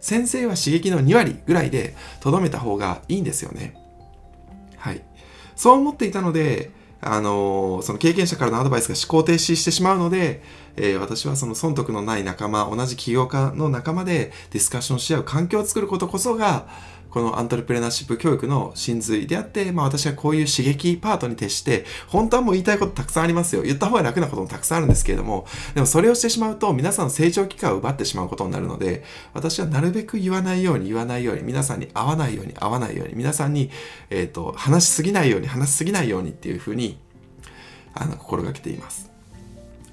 [0.00, 3.74] 先生は刺激の2割ぐらいでとどめた方がいいんですよね。
[4.76, 5.02] はい。
[5.56, 10.42] そう思っていたのであのその経験者からのアドバイスが思考停止してしまうので、
[10.80, 16.66] えー、私はその損得のない仲間、同じ起業家の仲間でディスカッションし合う環境を作ることこそが、
[17.10, 23.62] このアントレプレナーシップ教育の真髄であって、まあ私はこういう刺激パートに徹して、本当はもう言いたいことたくさんありますよ。
[23.62, 33.70] 言った方が楽なこともたくさんあるんですけれども、でもそれをしてしまうと皆さんの成長機会を奪ってしまうことになるので、私はなるべく言わないように言わないように、皆さんに合わないように合わないように、皆さんに、
[34.10, 36.98] えっ、ー、と、話しすぎないように話しすぎないようにっていうふうに、
[37.94, 39.10] あの、心がけています。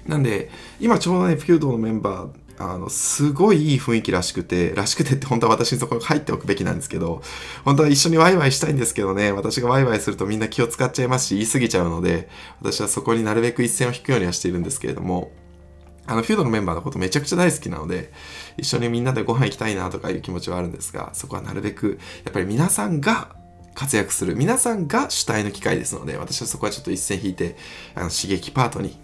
[0.06, 7.22] なんで、今ちょうどね、フュードのメンバー、あの、すごいいい雰囲気らしくて、らしくてって本当は私にそこに入っておくべきなんですけど、
[7.64, 12.28] 本当は一緒にワイワイしたいんですけどね、私がワイワイするとみんな気を使っちゃいますし、言い過ぎちゃうので、
[12.60, 15.32] 私はそこになるべく一線を引くようにはしているんですけれども、
[16.06, 18.12] あの、フュードのメンバーのことめちゃくちゃ大好きなので、
[18.56, 23.34] 一緒にみんなでご飯行きたいなとかいう気持ちはあるんですが、そこはなるべく、やっぱり皆さんが
[23.74, 27.56] 活躍する、皆さんが主体の機会ですので、私はそこはちょっと一線引いて、
[27.94, 28.96] あの刺激パートに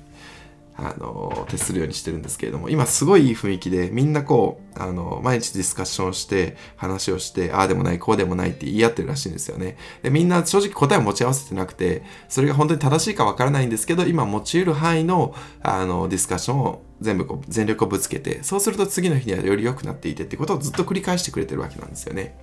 [0.77, 9.77] あの、徹するようにしてるんですけれども、今すごいいい雰囲気で、みんなこう、あの、毎日ディスカッションして、話をして、ああでもない、こうでもないって言い合ってるらしいんですよね。
[10.03, 22.39] で、みんな正直答えを持ち合わせてなくて、それが本当に正しいかわからないんですけど、今持ち得る範囲の、あの、ディスカッションを全部こう、全力をぶつけて、そうすると次の日にはより良くなっていてってことをずっと繰り返してくれてるわけなんですよね。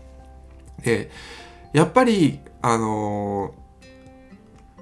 [0.83, 1.09] で、
[1.73, 3.53] やっぱり、あの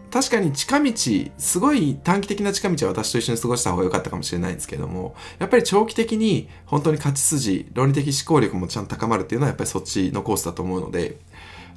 [0.09, 0.93] 確かに近道、
[1.37, 11.17] すごい短期的な近道は私と一緒に過ごした方が良かったかもしれないんですけども、やっぱり長期的に本当に勝ち筋、論理的思考力もちゃんと高まるっていうのはやっぱりそっちのコースだと思うので、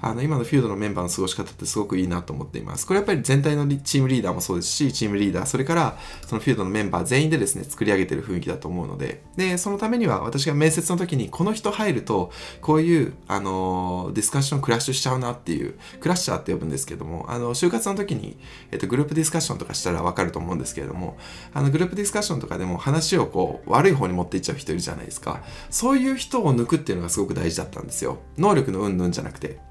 [0.02, 2.86] あの今のフィールドのメンバーの過ごし方ってすごくいいなと思っています。
[2.86, 18.38] これやっぱり全体のチームリーダーもそうですし、チームリーダー、それからそのフィールドのメンバー全員でですね、作り上げてる雰囲気だと思うので、で、そのためには私が面接の時にこの人入ると、こういう、あの、ディスカッションクラッシュしちゃうなっていう、クラッシャーって呼ぶんですけども、あの、就活の時に、
[18.70, 21.18] えっと、グループディスカッションとかしたらわかると思うんですけれども、
[21.52, 25.42] あの、グループディスカッションとかでも話をこう、悪い方に持っていっちゃう人いるじゃないですか。
[25.70, 28.18] そういう人を抜くっていうのがすごく大事だったんですよ。
[28.38, 29.69] 能力の云々じゃなくて。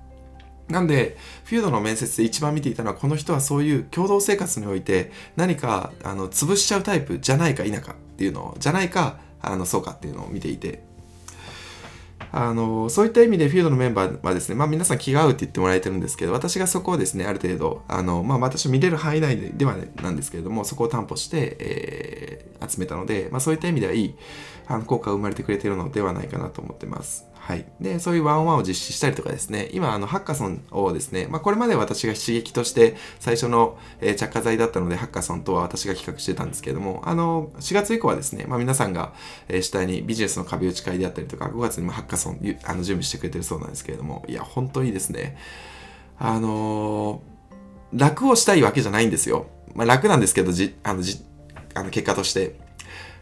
[0.69, 10.83] なんで、フィードの面接で一番見ていたのは、この人はそういう共同生活において何かあの潰しちゃうタイプじゃないか否かっていうのを、じゃないか、あのそうかっていうのを見ていて、
[12.31, 24.15] あのそういった意味でフィードのメンバーはですね、まあ、皆さん気が合うって言ってもらえてるんですけど私がそこをですねある程度あの、まあ、私見れる範囲内ではなんですけれどもそこを担保して、えー、集めたので、まあ、そういった意味ではいい
[24.67, 27.28] あの効果が生まれてくれてるのではないかなと思ってます。
[27.49, 27.65] はい。
[27.81, 39.15] で、そういうワンオンワンを実施したりとかですね、今、あの、ハッカソンをですね、まあ、これまで私が刺激として最初の、えー、着火剤だったので、ハッカソンとは私が企画してたんですけれども、あの、4月以降はですね、まあ、皆さんが、
[39.47, 45.35] えー、主体にビジネスの壁打ち会であったりとか、5月にもハッカソン、あの、準備してくれてるそうなんですけれども、いや、本当にですね、
[46.19, 49.47] あのー、楽をしたいわけじゃないんですよ。
[49.73, 51.25] まあ、楽なんですけど、じ、あの、じ、
[51.73, 52.68] あの、結果として。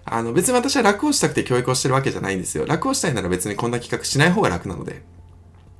[0.09, 2.65] あの別に私は楽をしたくて教育をしてるわけじゃないんですよ。
[2.65, 5.03] 楽をしたいなら別にこんな企画しない方が楽なので。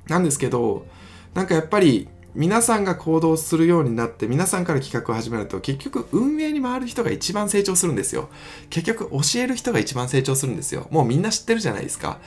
[0.08, 0.86] なんですけど、
[1.34, 8.28] なんかやっぱり皆さんが行動するようになって皆さんから企画を始めると結局運営に回る人が一番成長するんですよ。
[8.70, 10.86] 結局教える人が一番成長するんですよ。
[10.90, 12.18] もうみんな知ってるじゃないですか。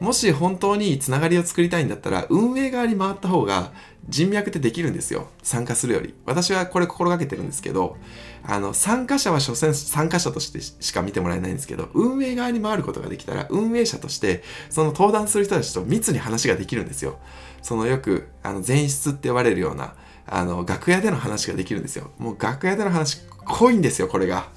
[0.00, 3.72] もし本当につながりを作りたいんだったら運営側に回った方が
[4.08, 5.28] 人脈ってできるんですよ。
[5.42, 6.14] 参加するより。
[6.26, 7.96] 私はこれ心がけてるんですけど、
[8.44, 17.18] あの、参加者は所詮参加者としてしか見てもらえないんですけど、運営側に回ることができたら、運営者として、その登壇する人たちと密に話ができるんですよ。
[17.62, 19.94] そのよく、あの、前室って言われるような、
[20.26, 22.10] あの、楽屋での話ができるんですよ。
[22.18, 24.48] もう楽屋での話、濃いんですよ、これが。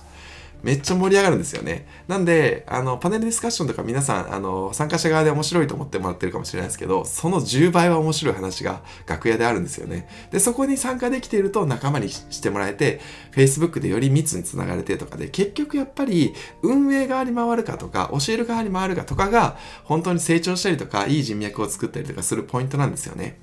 [0.63, 1.87] めっちゃ盛り上がるんですよね。
[2.07, 10.07] なんで、あの、パネルディスカッションとか皆さん、あの、参加者側で面白いと思ってもらってるかもしれないですけど、その10倍は面白い話が楽屋であるんですよね。
[10.31, 12.99] で、そこに参加できていると仲間にしてもらえて、
[13.33, 23.37] Facebook でより密につながれてとかで、結局やっぱり運営側に回るかとか、教える側に回るかとかが、本当に成長したりとか、いい人脈を作ったりとかするポイントなんですよね。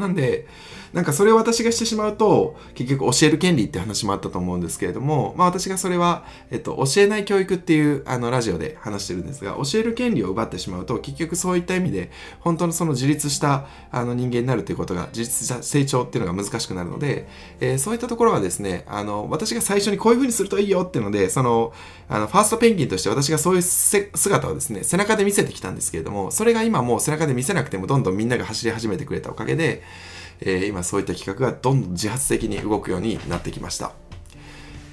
[0.00, 0.46] なんで、
[0.92, 12.10] なんかそれを私がしてしまうと、結局教える権利って話もあったと思うんですけれども、まあ私がそれは、えっと、教えない教育っていうあのラジオで話してるんですが、教える権利を奪ってしまうと、結局そういった意味で、
[12.40, 17.28] 本当のその自立したあの人間になるということが、自立した成長っていうのが難しくなるので、
[17.60, 21.72] えー、そういったところはですね、あの、私が最初にこういう風にするといいよっていうので、その、
[22.08, 29.82] あの、ファーストペンギンとして私がそういう姿をですね、背中で見せてきたんですけれども、それが今もう背中で見せなくてもどんどんみんなが走り始めてくれたおかげで、
[30.40, 33.92] え、今そういった企画がどんどん自発的に動くようになってきました。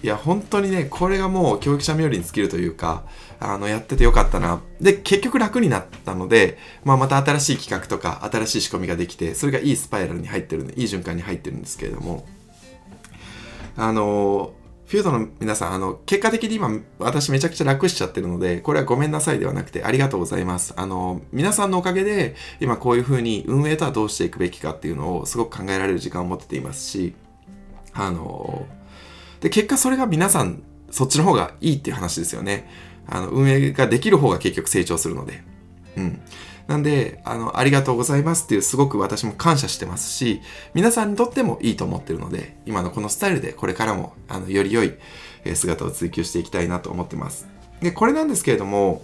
[0.04, 3.04] いや、本当にね、これがもう教育者冥利に尽きるというか、
[3.40, 4.62] あの、やっててよかったな。
[4.80, 12.28] で、結局楽になったので、まあ、また新しい企画とか、新しい仕込みができて、それがいいスパイラルに入ってるんで、いい循環に入ってるんですけれども、
[13.76, 14.54] あの
[14.88, 20.74] フィードの皆さん、あの、結果的に今、私めちゃくちゃ楽しちゃってるので、これはごめんなさいではなくて、ありがとうございます。
[20.78, 27.16] あの、皆さんのおかげで、今こういうふうに運営とはどうしていくべきかっていうのをすごく考えられる時間を持ってていますし、
[27.92, 28.66] あの、
[29.42, 32.70] で、結果それが皆さん、そっちの方がいいっていう話ですよね。
[33.08, 35.44] あの、運営ができる方が結局成長するので。
[35.98, 36.22] うん。
[36.68, 40.42] なんで、あの、ありがとうございますっていうすごく私も感謝してますし、
[40.74, 44.94] 皆さんにとってもいいと思ってるので、今のこのスタイルでこれからも、あの、より良い
[45.56, 47.48] 姿を追求していきたいなと思ってます。
[47.82, 49.04] で、これなんですけれども、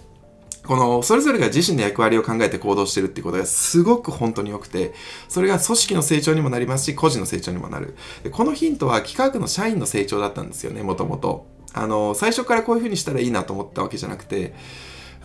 [0.66, 4.94] この、それぞれが自身の役割を考えて行動してるってことがすごく本当に良くて、
[5.28, 7.96] それが組織の成長にもなりますし、個人の成長にもなる。
[8.22, 11.46] でこのヒントは企画の社員の成長だったんですよね、もともと。
[11.74, 14.54] あの、最初からこういう風にしたらいいなと思ったわけじゃなくて、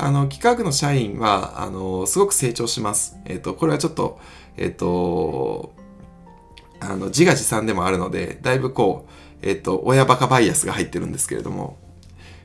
[0.01, 3.17] あの、企画の社員は、あの、すごく成長します。
[3.25, 4.17] えっ、ー、と、これはちょっと、
[4.55, 5.73] えっ、ー、と、
[6.79, 9.05] あの、自画自賛でもあるので、だいぶこ
[9.43, 11.77] う、えっ、ー、と、親バカバイアスが入ってるんですけれども、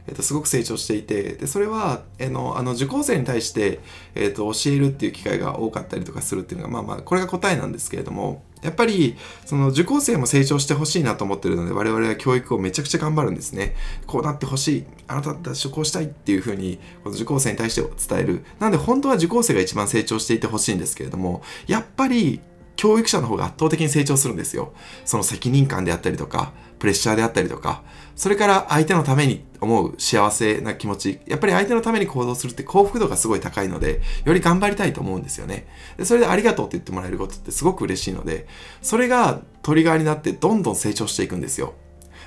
[0.09, 3.79] えっと、すごく成長していて、で、それは、えの、あの、受講生に対して、
[4.17, 13.77] えっと、教えるっていう機会が多かったりとかするっていうのが、まあまあ、これが答えなんですけれども、やっぱり、その受講生も成長してほしいなと思ってるので、我々は教育をめちゃくちゃ頑張るんですね。
[14.07, 14.85] こうなってほしい。
[15.07, 18.45] あなたたちこうしたいっていうふうに、この受講生に対して伝える。
[18.59, 22.41] なんで、本当は受講生が一番成長していてほしいんですけれども、やっぱり、
[22.85, 24.75] 教育者の方が圧倒的に成長するんですよ。
[25.07, 27.83] その責任感であったりとか、プレッシャーであったりとか、
[28.15, 35.67] それから相手のために思う幸せな気持ち、やっぱり相手のために行動するって幸福度がすごい高いので、より頑張りたいと思うんですよね。
[35.97, 38.47] でそれでありがとうって言ってもらえることってすごく嬉しいので、
[38.83, 41.73] それがトリガーになってどんどん成長していくんですよ。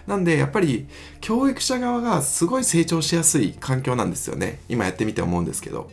[0.08, 0.88] なんで、やっぱり
[1.22, 4.62] 教育者側がすごい成長しやすい環境なんですよね。
[4.70, 5.91] 今やってみて思うんですけど。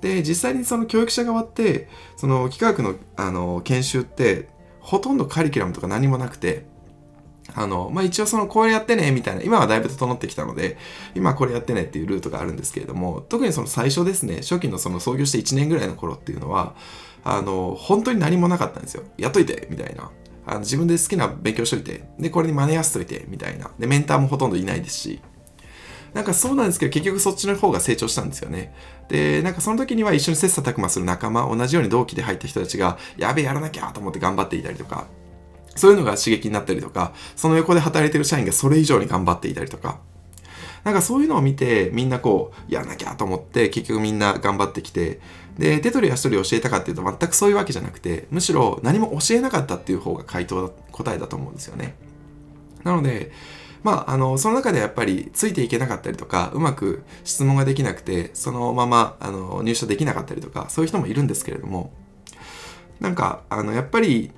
[0.00, 4.48] で、実際にその教育者側って、その企画のあの研修って、
[4.80, 6.64] ほとんどカリキュラムとか何もなくて、
[7.54, 10.76] あの、まあ、一応そのこれやってね、みたいな、今はだいぶ整ってきたので、
[11.14, 16.74] 今これやってねっていうルートがあるんですけれども、特にその最初ですね、初期のその創業して1年ぐらいの頃っていうのは、
[17.24, 19.02] あの、本当に何もなかったんですよ。
[19.18, 20.10] やっといて、みたいな。
[20.46, 23.70] あの自分で好きな勉強しといて、で、これに真似やすといて、みたいな。
[23.78, 25.20] で、メンターもほとんどいないですし、
[26.14, 28.74] なんかそうなんですけど、結局そっちの方が成長したんですよね。
[29.08, 35.06] で、なんかその時には一緒に切磋琢磨する仲間、同じように同期で入った人たちが、やべえ、やらなきゃと思って頑張っていたりとか、
[35.76, 40.00] そういうのが刺激になったりとか、その横で働いてる社員がそれ以上に頑張っていたりとか、
[40.84, 45.20] なんかそういうのを見て、みんなこう、やらなきゃと思って、結局みんな頑張ってきて、
[45.58, 51.94] で、手取り足取り教えたかっていうと全くそういうわけじゃなくて、むしろ何も教えなかったっていう方が回答、答えだと思うんですよね。
[52.82, 53.30] なので、
[53.82, 61.92] まあ、あの、その中でやっぱりついていけなかったりとか、うまく質問ができなくて、そのまま、あの、入社できなかったりとか、そういう人もいるんですけれども、
[63.00, 64.32] なんか、あの、やっぱり、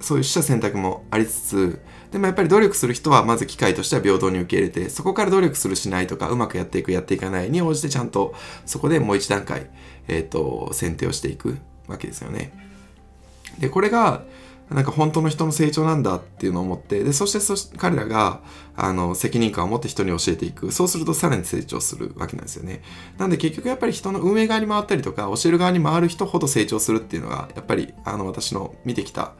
[0.00, 1.80] そういう取捨選択もありつつ、
[2.12, 8.34] でもやっぱり努力する人はまず機会としては平等に受け入れて、そこから努力するしないとか、うまくやっていく、やっていかないに応じてちゃんと
[8.64, 9.68] そこでもう一段階、
[10.06, 12.52] えっ、ー、と、選定をしていくわけですよね。
[13.58, 14.22] で、これが、
[14.70, 18.42] なんか本当の人の成長なんだっていうのを思って、で、そしてそし彼らが、
[18.76, 20.72] あの、責任感を持って人に教えていく。
[20.72, 22.82] そうするとさらに成長するわけなんですよね。
[23.16, 29.32] なんで結局やっぱり人の運営側に回ったりとか、教える側に回る人ほど成長するっていうのが、やっぱり、あの、私の見てきた、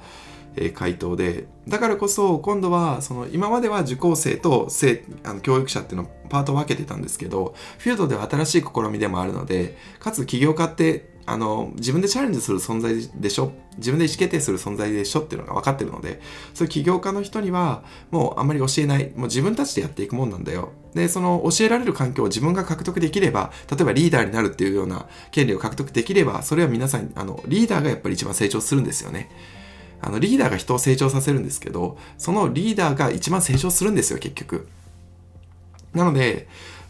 [0.61, 13.53] え回答でだからこそ今度はその今までは受講生と生あの教育者っていうのパートを分けてたんですけどフィールドでは新しい試みでもあるのでかつ起業家ってあの自分でチャレンジする存在でしょ？
[13.77, 16.21] 自分で意思決定する存在でしょっていうのが分かってるので
[16.55, 19.13] そういう起業家の人にはもうあんまり教えない。
[19.15, 20.73] もう自分たちでやっていくもんなんだよ。
[20.95, 29.31] でその教えられる環境を自分が獲得できれば例えばリーダーになるっていうような権利を獲得できればそれは皆さんあのリーダーがやっぱり一番成長するんですよね。
[30.01, 34.67] あのリーダーが人を成長させるんですけどそのリーダーが一番成長するんですよ結局。
[35.93, 36.49] なので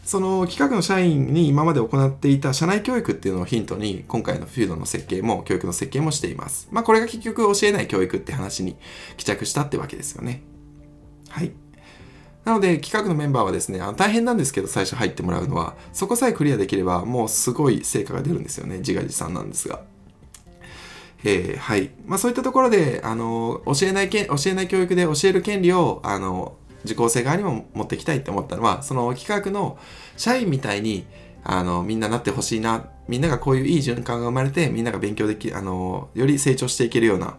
[0.09, 8.79] その企画の社員に今まで行っていた社内教育っていうのをヒントに今回のフィードの設計も教育の設計もしていますまあこれが結局教えない教育って話に
[9.19, 10.41] 帰着したってわけですよね
[11.29, 11.53] はい
[12.47, 19.83] なので企画のメンバーはですね、あの大変なんですけど最初入ってもらうのは、そこさえクリアできればもうすごい成果が出るんですよね、自画自賛なんですが。
[21.25, 21.91] えー、はい。
[22.07, 26.57] まあそういったところで、あの、教えないけ、教えない教育で教える権利を、あの、
[26.89, 29.79] 受講生側にも持ってきたいって思ったのは、その企画の
[30.17, 31.07] 社員みたいに、
[31.45, 37.37] あの、みんななってほしいな、みんながこういういい循環が生まれて、みんなが勉強でき、あの、より成長していけるような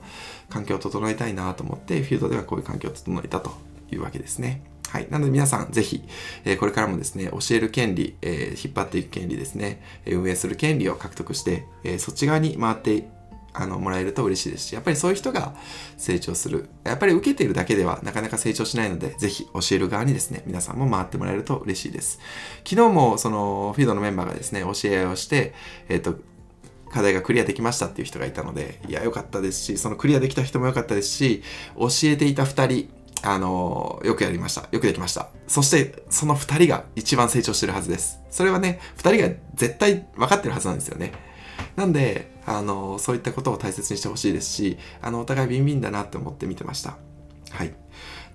[0.49, 3.51] 環境を整えたいなと思って、フィールドではこういう環境を整えたと
[3.91, 4.63] いうわけですね。
[4.89, 5.07] はい。
[5.11, 6.03] なので皆さん、ぜひ、
[6.45, 13.07] え、これからもですね、教える権利、え、引っ張っていく権利ですね、運営する権利を獲得して、え、そっち側に回って
[13.59, 15.53] あのもらえると嬉しいですし、やっぱりそういう人が
[15.97, 16.69] 成長する。
[16.85, 22.19] やっぱり受けているだけではなかなか成長しないので、ぜひ教える側にですね、皆さんも回ってもらえると嬉しいです。
[22.67, 25.53] 昨日もそのフィードのメンバーがですね、教え合いをして、
[25.89, 26.15] えっ、ー、と、
[26.89, 31.43] 課題がクリアできましたっていう人がいたので、いや、良かったですし、そのクリアできた人も良かったですし、
[31.77, 32.89] 教えていた2人、
[33.21, 34.69] あのよくやりました。
[34.71, 35.29] よくできました。
[35.47, 38.19] そして、その2人が一番成長してるはずです。
[38.29, 41.11] それはね、2人が絶対分かってるはずなんですよね。
[41.75, 46.97] なんで、あの、そういったことを大切にしてほしいですし、あの、お互いビンビンだなって思って見てました。
[47.51, 47.73] はい。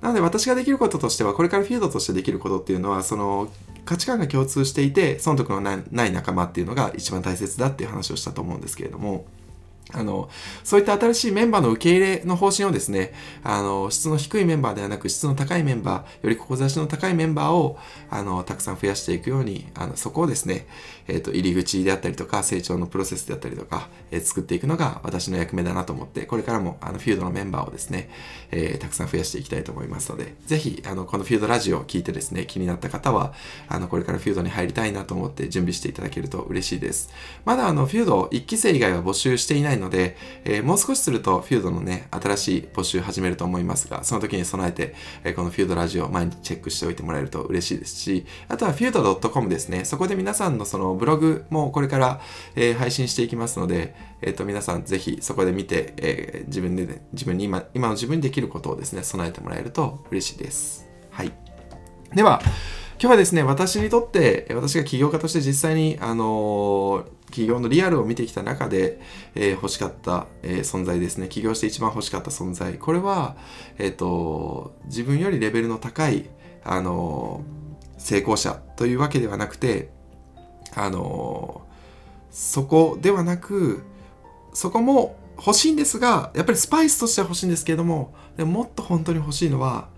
[0.01, 3.49] なので私ができることとしては、これからフィールドとしてできることっていうのは、その
[3.85, 9.27] 価値観が共通していて、損得のない仲間っていうのが一番大切だっていう話をしたと思うんですけれども、
[9.93, 10.29] あの、
[10.65, 13.13] そういった新しいメンバーの受け入れの方針をですね、
[13.43, 17.79] あの、質の低いメンバーではなく、質の高いメンバー、より志の高いメンバーを、
[18.11, 20.67] あの、たくさん増やしていくように、あの、そこをですね、
[21.09, 28.11] えっ、ー、と、入り口であったりとか、成長のプロセスであったりとか、えー、作っていくのが私の役目だなと思って、これからも、あの、フィールドのメンバーをですね、
[28.51, 33.35] えー、たくさん増やしていきたいと思いますので、ぜひ、あの、このフィールドラジオを聞いてですね、気になった方は、
[33.69, 37.11] あの、これからフィールドに入りたいなと思って準備していただけると嬉しいです。
[37.45, 44.95] まだ、あの、フィールド1期生以外は募集していないので、え、もう少しするとフィードのね、新しい募集始めると思いますが、その時に備えて、
[45.25, 49.85] え、このフィードラジオ毎日チェックしておいてもらえると嬉しいですし、あとはフィード .com ですね。
[49.85, 52.21] そこで皆さんのそのブログもこれから、
[52.55, 60.89] えー、配信していきますので、えっ、ー、と、皆さんぜひそこで見て、えー、自分で、ね、自分に今、今の自分にできることをですね、備えてもらえると嬉しいです。
[61.11, 61.33] はい。
[62.15, 62.41] では、
[63.01, 69.01] 今日はですね、私にとって、私が起業家として実際に、あの企業のリアルを見てきた中で、
[69.35, 71.29] えー、欲しかった、えー、存在ですね。
[71.29, 72.75] 起業して一番欲しかった存在。
[72.75, 73.37] これは、
[73.79, 76.31] えっ、ー、と、自分よりレベルの高い、
[76.63, 77.43] あの
[77.99, 79.91] 成功者というわけではなくて、
[80.77, 81.63] あの
[82.31, 83.83] そこではなく、
[84.53, 89.89] そこも欲しいんですが、やっぱりスパイスとしては欲しいんですけれども、でももっと本当に欲しいのは、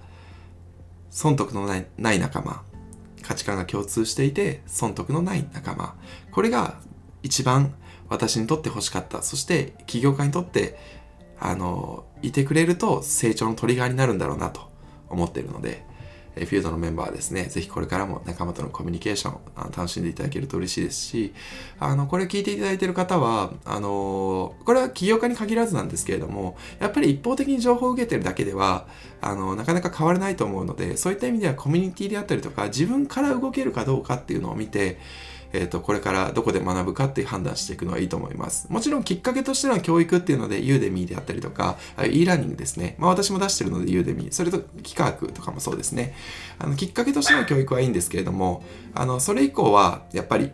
[1.11, 2.62] 損得のない仲間。
[3.22, 5.95] 価値観が共通していて、損得のない仲間。
[6.31, 6.79] これが
[7.22, 7.74] 一番
[8.09, 9.22] 私にとって欲しかった。
[9.22, 10.79] そして起業家にとって、
[11.41, 14.70] あの、いてくれると成長のトリガーになるんだろうなと
[15.09, 15.85] 思っているので、
[16.37, 21.34] えフィールドのメンバーですね、ぜひこれからも仲間とのコミュニケーションあ楽しんでいただけると嬉しいですし、
[21.80, 28.87] あの、これ聞いていただいている方は、あの、これは起業家に限らずなんですけれども、やっぱり一方的に情報を受けてるだけでは、
[29.22, 34.99] あの、なかなか変わらないと思うので、そういった意味ではコミュニティであったりとか、自分から動けるかどうかっていうのを見て、
[35.53, 38.66] え、ー、と、これからどこで学ぶかっていう判断していくのはいいと思います。
[38.70, 41.76] もちろんきっかけとしての教育っていうので、ユーデミーであったりとか、
[42.11, 42.97] e ラーニングですね。
[42.99, 44.32] まあ私も出してるのでユーデミー。
[44.32, 46.14] それと企画とかもそうですね。
[46.59, 48.62] あの、きっかけとしての教育はいいんですけれども、
[48.94, 50.53] あの、それ以降は、やっぱり、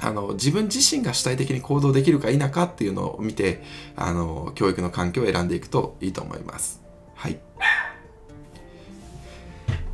[0.00, 3.62] あの、自分自身が主体的に行動できるか否かっていうのを見て、
[3.96, 6.82] あの、教育の環境を選んでいくといいと思います。
[7.14, 7.38] はい。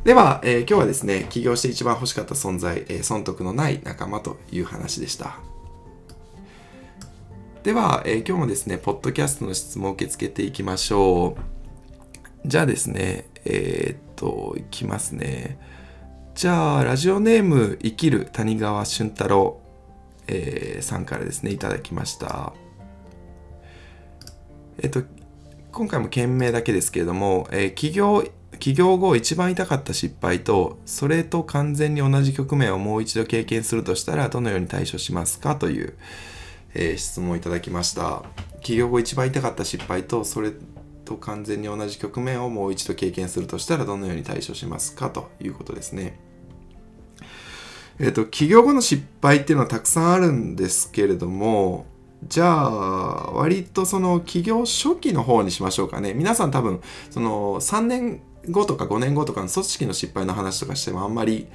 [0.03, 5.39] では、えー、今日はですね、起業して一番欲しかった存在、えー、損得のない仲間という話でした。
[7.63, 12.47] では、えー、今日もですね、ポッドキャストの質問を受け付けていきましょう。
[12.47, 15.57] じゃあですね、えー、っと、いきますね。
[16.35, 19.61] じゃあ、ラジオネーム、生きる谷川俊太郎、
[20.27, 22.51] えー、さんからですね、いただきました。
[24.79, 25.03] えっと、
[25.71, 28.21] 今回も件名だけですけれども、えー、起業
[28.59, 35.93] 起業後一番痛かった失敗と、それと完全に同じ局面をもう一度経験するとしたら、どのように対処しますかという、
[36.73, 38.23] えー、質問をいただきました。
[38.61, 40.51] 起業後一番痛かった失敗と、それ
[41.05, 46.19] と完全に同じ局面をもう一度経験するとしたら、どのように対処しますかということですね。
[47.99, 51.85] えっ、ー、と、起業後の失敗っていうのはたくさんあるんですけれども、
[52.27, 56.13] じゃあ、割とその起業初期の方にしましょうかね。
[56.13, 61.47] 皆さん多分、その3年後とか5年後とかの組織の失敗の話とかしてもあんまり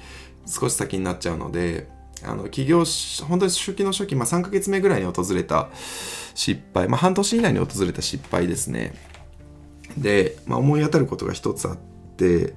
[0.47, 1.89] 少し先になっちゃうので、
[2.25, 2.85] あの起業
[3.29, 5.69] 本当に初期の初期、まあ、3ヶ月目ぐらいに訪れた
[6.35, 8.95] 失敗、まあ、半年以内に訪れた失敗ですね。
[9.97, 11.77] で、まあ、思い当たることが一つあっ
[12.17, 12.55] て、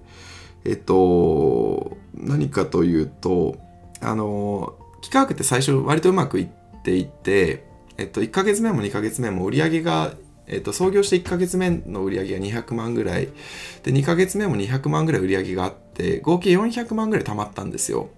[0.66, 3.58] えっと、何かというと、
[4.00, 6.48] あの、企画って最初割とうまくいっ
[6.84, 7.66] ていて、
[7.98, 10.14] えっと、1ヶ月目も2ヶ月目も売り上げが
[10.48, 13.30] えっと、創業して1ヶ月目の売り上げが200万ぐらい、
[13.84, 18.10] で、2ヶ月目も200万ぐらい売り上げがあって、合計400万ぐらい貯まったんですよ。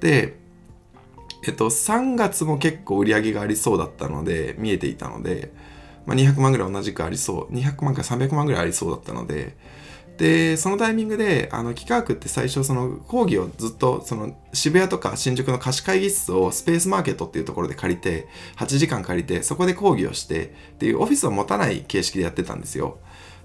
[0.00, 0.36] で、
[1.46, 5.52] えっと、3月も結構売り上げがありそうだったので、見えていたので、
[6.06, 9.56] まあ、200万ぐらい同じくありそう、200万から300万ぐらいありそうだったので、
[10.20, 22.98] で、そのタイミングで、あの、企画って最初、その講義をずっと、その渋谷とか新宿の貸し会議室をスペースマーケットっていうところで借りて、8時間借りて、そこで講義をして、っていうオフィスを持たない形式でやってたんですよ。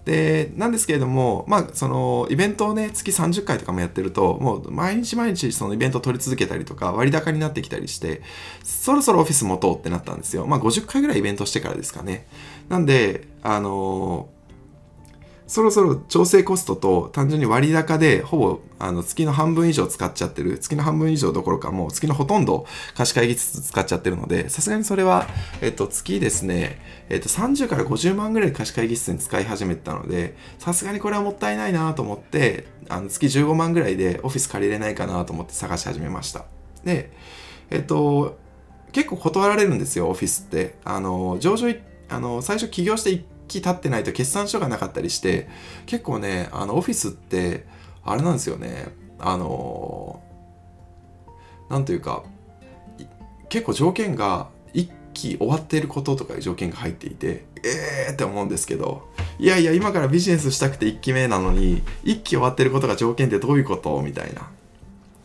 [0.03, 8.21] で、なんですけれども、まあ、その、イベントをね、月30回とかもやってると、もう、毎日毎日そのイベントを取り続けたりとか、割高になってきたりして、
[8.65, 10.45] そろそろオフィス持とうってなったんですよ。
[10.45, 12.27] まあ、50回ぐらいイベントしてからですかね。
[12.67, 14.27] なんで、あの
[15.47, 22.65] そろそろ調整コストと単純に割高でほぼあの月の半分以上使っちゃってる月の半分以上どころかもう月のほとんど
[22.95, 25.27] 貸し会議室使っちゃってるのでさすがにそれは、
[25.61, 26.79] えっと、月ですね、
[27.09, 36.45] えっと、30から50万ぐらい貸し会議室に使い始めたのでさすがにこれはもったいないなと思ってあの月15万ぐらいでオフィス借りれないかなと思って探し始めました。
[36.83, 37.11] で
[37.69, 38.37] えっと
[38.91, 40.75] 結構断られるんですよオフィスって。
[40.85, 41.67] あの上場
[42.07, 45.47] あの最初起業して期経ってないと決算書がなかったりして
[45.85, 47.65] 結構ねあのオフィスって
[48.03, 48.87] あれなんですよね。
[49.19, 50.21] あの
[51.69, 52.23] なんというか
[53.49, 59.07] 結構条件が1期終わっていることとかいう条件が入っていてえーって思うんですけど
[59.39, 64.01] いやいや今からビジネスしたくて1期目なのに1期終わってることが条件ってどういうこと？
[64.01, 64.49] みたいな。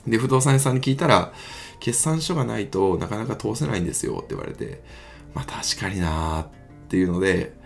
[0.06, 1.32] で不動産屋さんに聞いたら
[1.78, 4.82] 決算書がないとなかなか通せないんですよって言われて
[5.34, 6.48] まあ確かになーっ
[6.88, 7.58] ていうので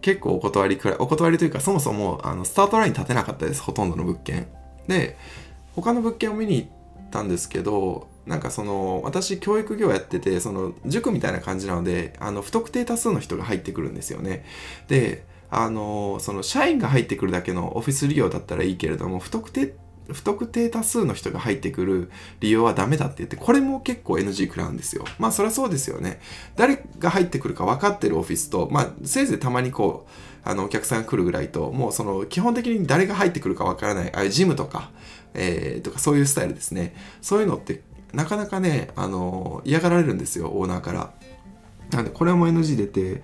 [0.00, 4.46] 結構お断りくらいお断りというかそもそもあのスタートライン立てなかったですほとんどの物件。
[4.88, 5.16] で
[5.76, 6.68] 他の物件を見に行っ
[7.10, 14.44] たんですけどなんかその私教育業やっててその塾みたいな感じなのであの不特定多数の人が入ってくるんですよね。
[14.88, 19.74] であのその社員が入ってくるだけのオフィス利用だったらいいけれども不特定
[20.08, 25.04] 不特定多数の人が入ってくる利用はダメだって言って、これも結構 NG 食らうんですよ。
[25.18, 26.20] まあそりゃそうですよね。
[26.56, 34.90] 誰が入ってくるか分かってるオフィスと、まあせいぜいたまにこう、あのお客さんが来るぐらいと、もうその基本的に誰が入ってくるか分からない、あジムとか、
[35.34, 36.94] えー、とかそういうスタイルですね。
[37.20, 37.82] そういうのって
[38.12, 41.12] なかなかね、あの嫌がられるんですよ、オーナーから。
[41.90, 43.22] なんでこれも NG 出て、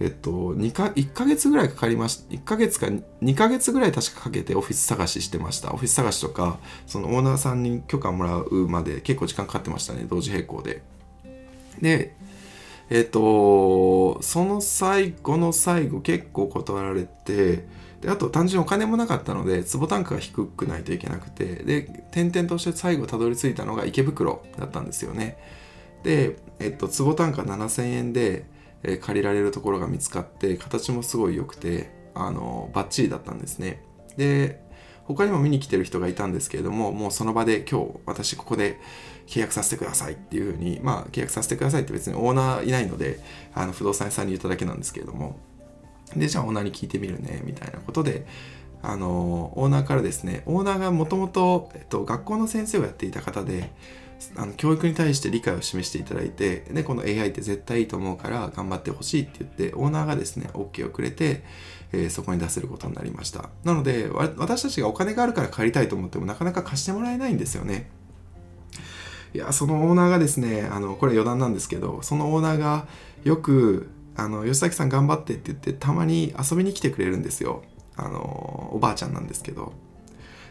[0.00, 5.72] えっと、2か1ヶ月ぐらいかかりました1ヶ月か2ヶ月ぐらい確かかけてオフィス探ししてました。
[5.72, 10.82] オフィス探しとかそのオーナーさんに許可もらうまで結構時間かかってましたね同時並行で。
[11.80, 12.16] で
[12.90, 17.66] えっとその最後の最後結構断られて
[18.00, 25.38] であと単純にお金もなかったので坪単価が低くないといけなくてで転々として最後たどり着いたのが池袋だったんですよね。
[26.02, 28.44] で、えっと、坪単価7000円で
[28.84, 33.82] え借りられるところが見つかって形もすごい良くてあのバッチリだったんですね。
[34.16, 34.62] で
[35.04, 38.80] 他にも見に来てる人がいたんですけれどももうその場で今日私ここで
[39.26, 43.20] 契約させてくださいっていうふうにまあ契約させてくださいって別にオーナーいないので
[43.54, 45.38] あの不動産屋さんに言っただけなんですけれども。
[46.16, 48.26] でじゃあオーナーに聞いてみるねみたいなことで
[48.82, 53.72] あのオーナーからですねオーナーがもともと学校の先生をやっていた方で
[54.36, 61.42] あの教育に対して理解を示していただいてでこの AI って絶対いいと思うから頑張ってほしいって言ってオーナーがですね OK をくれて、
[61.92, 63.50] えー、そこに出せることになりました。
[63.64, 67.90] なので私たちがお金があるから借りたいと思ってもなかなか貸してもらえないんですよね。
[69.34, 72.86] いやそのオーナーがですねあのこれ余談なんですけどそのオーナーが
[73.24, 77.62] よくあの吉崎さん頑張ってって言ってたまに遊びに来てくれるんですよ。
[77.96, 79.72] あのおばあちゃんなんですけど。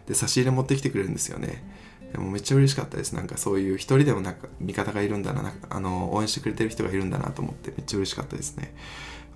[0.08, 1.64] で差し入れ持ってきてくれるんですよね。
[2.14, 3.14] でもめっちゃ嬉しかったです。
[3.14, 5.52] なんかそういう一人でもなんか味方がいるんだな。
[5.70, 8.76] あの応援してくれてる人がいるんだなと思ってめっちゃ嬉しかったですね。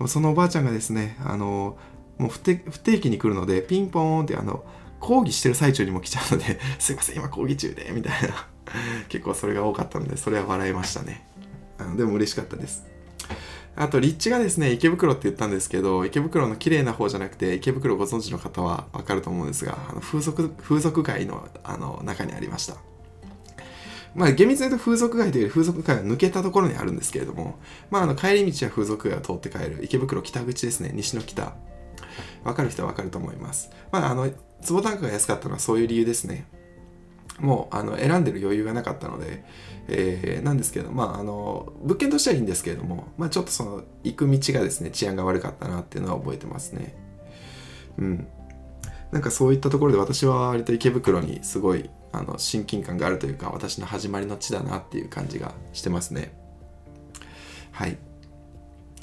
[0.05, 1.77] そのおばあちゃんがですねあの
[2.19, 2.59] もう不定
[2.99, 4.63] 期に来るのでピンポーンってあの
[4.99, 8.47] 講義してる最中にも来ちゃうので すいません今講義中でみたいな。
[9.09, 11.27] 結構それが多かったのでそれは笑いましたね。
[11.79, 12.85] あのでも嬉しかったです。
[13.79, 22.75] あと、立地がですね、池袋って言ったんですけど、池袋の綺麗な方じゃなくて、池袋ご存知の方はわかると思うんですが、あの風俗、風俗街のあの中にありました。
[24.15, 27.59] まあ、厳密に言うと風俗街というより風俗街が抜けたところにあるんですけれども、
[27.91, 31.55] まあ、あの帰り道は風俗街を通って帰る池袋北口ですね、西の北。
[32.43, 33.69] わかる人はわかると思います。
[33.91, 36.47] まあ、あの、坪単価が安かったのはそういう理由ですね。
[37.39, 39.43] もうあの選んでる余裕がなかったので、
[39.87, 46.95] えー、なんですけど、まあ、あの物件としてはいいんですけれども、まあ、ちょっとその行く道がですね治安が悪かったなっていうのは覚えてますね。
[47.97, 48.27] うん。
[49.11, 56.33] なんかそういったところで私は割と池袋にすごいあの親近感があるというか私の始まりの地だなっていう感じがしてますね。
[57.71, 57.97] はい。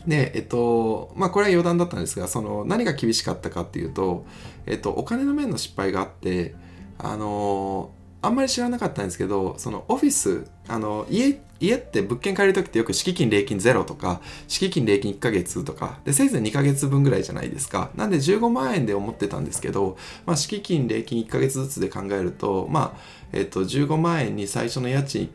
[0.06, 4.26] で、えっと、まあこれは余談だったんですが、その何が厳しかったかっていうと、
[4.66, 6.54] えっと、お金の面の失敗があって、
[6.98, 7.90] あの
[8.24, 17.90] あんまり知らなかったんですけど、そのオフィス、あの家、家って物件借りるときってよく敷金礼金ゼロとか、敷金礼金1ヶ月とか、で、せいぜい2ヶ月分ぐらいじゃないですか。
[17.94, 19.96] なんで15万円で思ってたんですけど、
[20.26, 23.00] まあ、敷金礼金1ヶ月ずつで考えると、まあ、
[23.32, 25.30] えっと、15万円に最初の家賃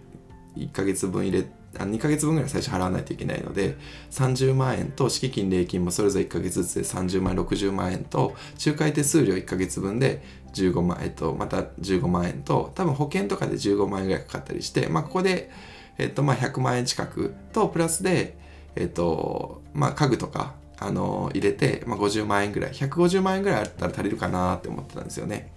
[0.58, 3.78] 1ヶ月分入れあ2ヶ月分ぐらい最初払わないといけないので
[4.12, 8.36] 30万円と敷金礼金もそれぞれ1ヶ月ずつで30万円60万円と
[8.66, 10.24] 仲介手数料1ヶ月分で
[10.54, 15.50] 15万、えっと、また15万円と、多分保険とかで15万円ぐらいかかったりして、まあ、ここで、
[15.98, 18.38] えっと、まあ、100万円近くと、プラスで、
[18.76, 25.52] えっと、まあ、家具とか、あの、入れて、まあ、50万円ぐらい、150万円ぐらいあったら足りるかなって思ってたんですよね。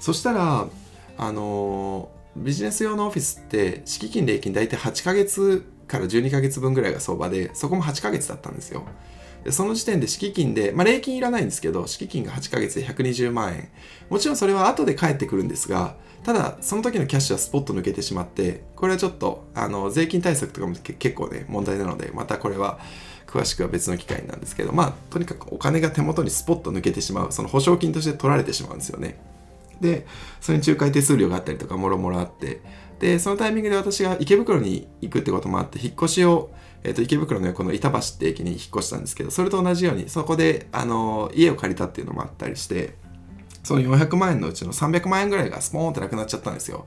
[0.00, 0.68] そしたら、
[1.16, 8.84] あの、ビジネス用のオフィスって、敷金礼金大体8ヶ月から12ヶ月分ぐらいが相場で、そこも8ヶ月だったんですよ。
[9.50, 13.68] その時点で敷金で、まあ、礼金いらないんですけど、敷金が8ヶ月で120万円。
[14.10, 22.78] もちろんそれは後で返ってくるんですが、ただ、その時のキャッシュはスポッと抜けてしまって、これはちょっと、あの、税金対策とかも結構ね、問題なので、またこれは、
[23.26, 29.18] 詳しくは別の機会なんですけど、まあ、とにかくお金が手元にスポッと抜けてしまう、その保証金として取られてしまうんですよね。
[29.80, 30.06] で、
[30.40, 32.60] それに仲介手数料があったりとか、もろもろあって、
[33.00, 36.50] で、そのタイミングで私が池袋に行くってこともあって、引っ越しを、
[36.84, 42.94] え、ー、と、池袋の横の板橋って駅に引っ越したんですけど、それと同じように、そこで、あの、家を借りたっていうのもあったりして、
[43.62, 46.86] その400万円のうちの300万円ぐらいがスポーンってなくなっちゃったんですよ。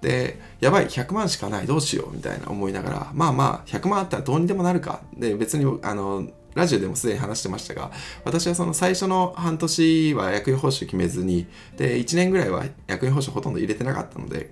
[0.00, 5.00] で、やばい、100万しかない、どうしよう、みたいな思いながら、まあまあ、100万あったらどうにでもなるか。
[5.16, 7.92] で、別に、あの、ラジオでもすでに話してましたが、
[8.24, 14.50] 私はその最初の半年は役員報酬決めずに、で、1年ぐらいは役員報酬ほとんど入れてなかったので、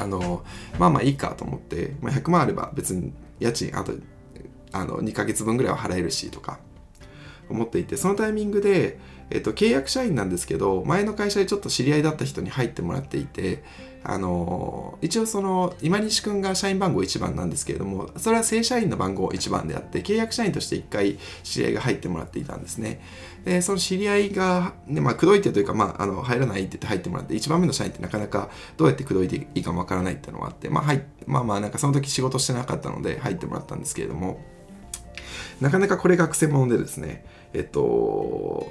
[0.00, 0.44] あの、
[0.78, 3.92] まあまあいいかと思って、まあ、100万あれば別に家賃、あと、
[4.72, 6.58] あの、2ヶ月分ぐらいは払えるし、とか、
[7.48, 8.98] 思っていて、そのタイミングで、
[9.30, 13.62] えっと、契約社員なんですけど、前の会社でちょっと知り合いだった人に入ってもらっていて、
[14.04, 23.00] あの一応その今西くんが社員番号1番なんですけれどもそれは正社員の番号1番であって契約社員として1回知り合いが入ってもらっていたんですね。
[23.48, 34.44] でその知り合いが、ねまあ、口説いてというか、まあ、あの入らないって言って入ってもらって1番目の社員ってなかなかどうやって口説いていいかもわからないっていうのがあって、まあ、はい、まあまあなんかその時仕事してなかったので入ってもらったんですけれども
[35.62, 37.24] なかなかこれが癖者でですね
[37.54, 38.70] えっと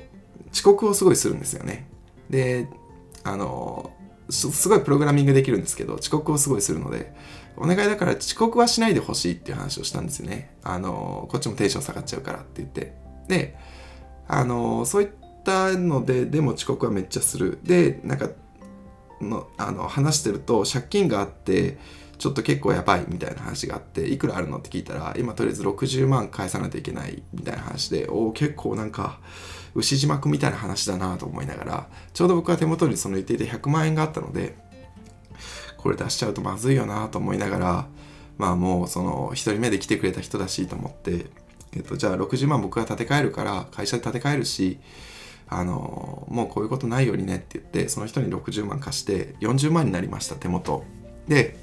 [0.52, 1.88] 遅刻をすごいするんですよね
[2.30, 2.68] で
[3.24, 3.92] あの
[4.30, 7.14] すごいプログラミングできるんですけど、遅刻をすごいするので、
[7.56, 10.52] お願いだから遅刻はしないでほしいっていう話をしたんですよね。
[10.64, 12.94] あの、こっちもテンション下がっちゃうからって言って。
[13.28, 13.58] で、
[14.28, 15.10] あの、そういっ
[15.44, 17.60] たので、でも遅刻はめっちゃする。
[17.64, 18.30] で、なんか、
[19.22, 21.78] のあの話してると借金があって
[22.18, 29.20] ちょっと結構やばいみたいな話があっていくらあるのって聞いたら今とりあえず60万返さないといけないみたいな話でおお結構なんか
[29.76, 34.56] 牛島くんみたいな話だなと思いながらちょうど僕は手元にその言っていて100万円があったので
[35.78, 37.88] これ出しちゃうとまずいよなと思いながら
[38.38, 41.26] まあもうその1人目で来てくれた人だしと思って、
[41.74, 44.80] えっと、じゃあ60万僕が立て替えるから会社で立て替えるし
[45.50, 50.84] あのもうこういうことないようにねって言ってその人に60万貸して40万になりました手元。
[51.28, 51.58] で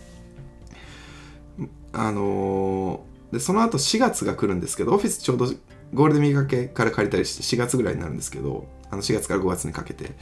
[1.92, 5.46] あのでその後4月が来るんですけどオフィスちょうど
[5.92, 10.12] ゴールデンウィーク明けから借りたりして4月ぐらいになるんですけどあの4月から5月にかけて。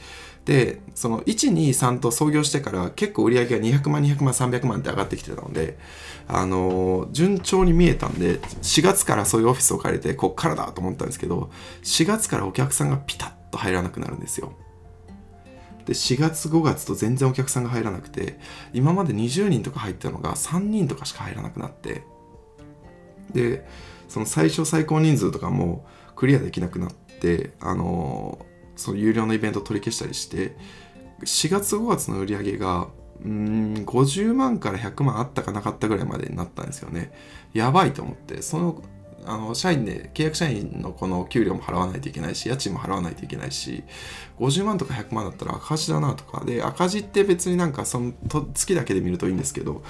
[0.45, 5.77] でその123と創業してから結構売り上げが200万200万300万って上がってきてたので
[6.35, 11.51] あの順調に見えたんで4月からそういうオフィスを借りてこっからだと思ったんですけど
[11.83, 14.53] 4月からお客さんがピタッと入らなくなるんですよ。
[15.85, 18.39] で4月5月と全然お客さんが入らなくて
[18.73, 22.03] 今まで20人とか入ったのが3人とかしか入らなくなって
[23.31, 23.67] で
[24.07, 28.43] その最小最高人数とかもクリアできなくなってあの
[28.75, 30.55] その有料のイベント取り消したりして
[31.21, 32.87] 4月5月の売り上げが
[33.25, 37.11] うん50万から100万あったかなかったぐらいまでになったんですよね。
[37.53, 38.81] やばいと思ってその
[39.25, 43.83] あの社員で契約社員のこの給料も払わないといけないし家賃も払わないといけないし
[44.39, 48.13] 50万とか100万だったら赤字だなとかで赤字って別になんかその
[48.53, 49.81] 月だけで見るといいんですけど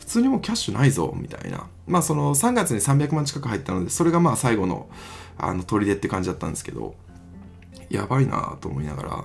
[0.00, 1.68] 普通にもうキャッシュないぞみたいな。
[1.86, 4.88] まあその3月に300万近く入ったのでそれがまあ最後の
[5.38, 6.94] あの砦って感じだったんですけど
[7.88, 9.24] やばいなと思いながら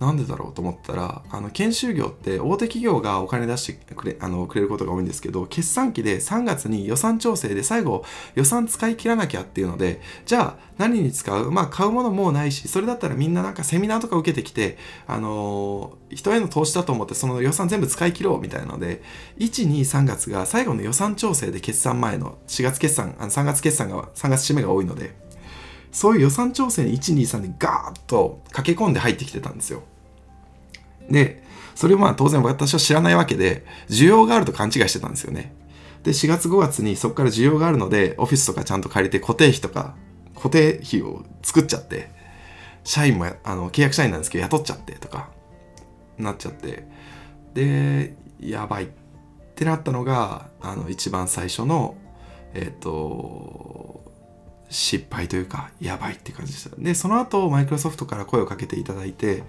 [0.00, 11.50] なんでだろうと思ったらあの研修業って大手企業がお金出してくれあのくれることが多いんですけど決算期で3月に予算調整で最後予算使い切らなきゃっていうのでじゃあ何に使う？
[11.52, 19.02] まあ買うものもうないしそれだったらみんななんかセミナーとか受けてきてあのー、人への投資だと思ってその予算全部使い切ろうみたいなので
[19.38, 25.14] 123月が最後の予算調整で決算前の4月決算あの3月決算が3月締めが多いので
[25.94, 29.84] そういう予算調整に123でガーッと駆け込んで入ってきてたんですよ。
[31.08, 31.44] で、
[31.76, 35.54] それをまあ当然私は知らないわけで、需要があると勘違いしてたんですよね。
[36.02, 39.94] で、4月5月にそこから需要があるので、オフィスとかちゃんと借りて固定費とか、
[40.34, 42.10] 固定費を作っちゃって、
[42.82, 45.30] 社員もあの契約社員なんですけど雇っちゃってとか、
[46.18, 46.88] なっちゃって、
[47.54, 48.88] で、やばいっ
[49.54, 51.94] てなったのが、あの一番最初の、
[52.52, 54.03] えっ、ー、と、
[54.74, 56.74] 失敗というか、やばいって感じでした。
[56.76, 59.44] で、その後、マイクロソフトから声をかけていただいて、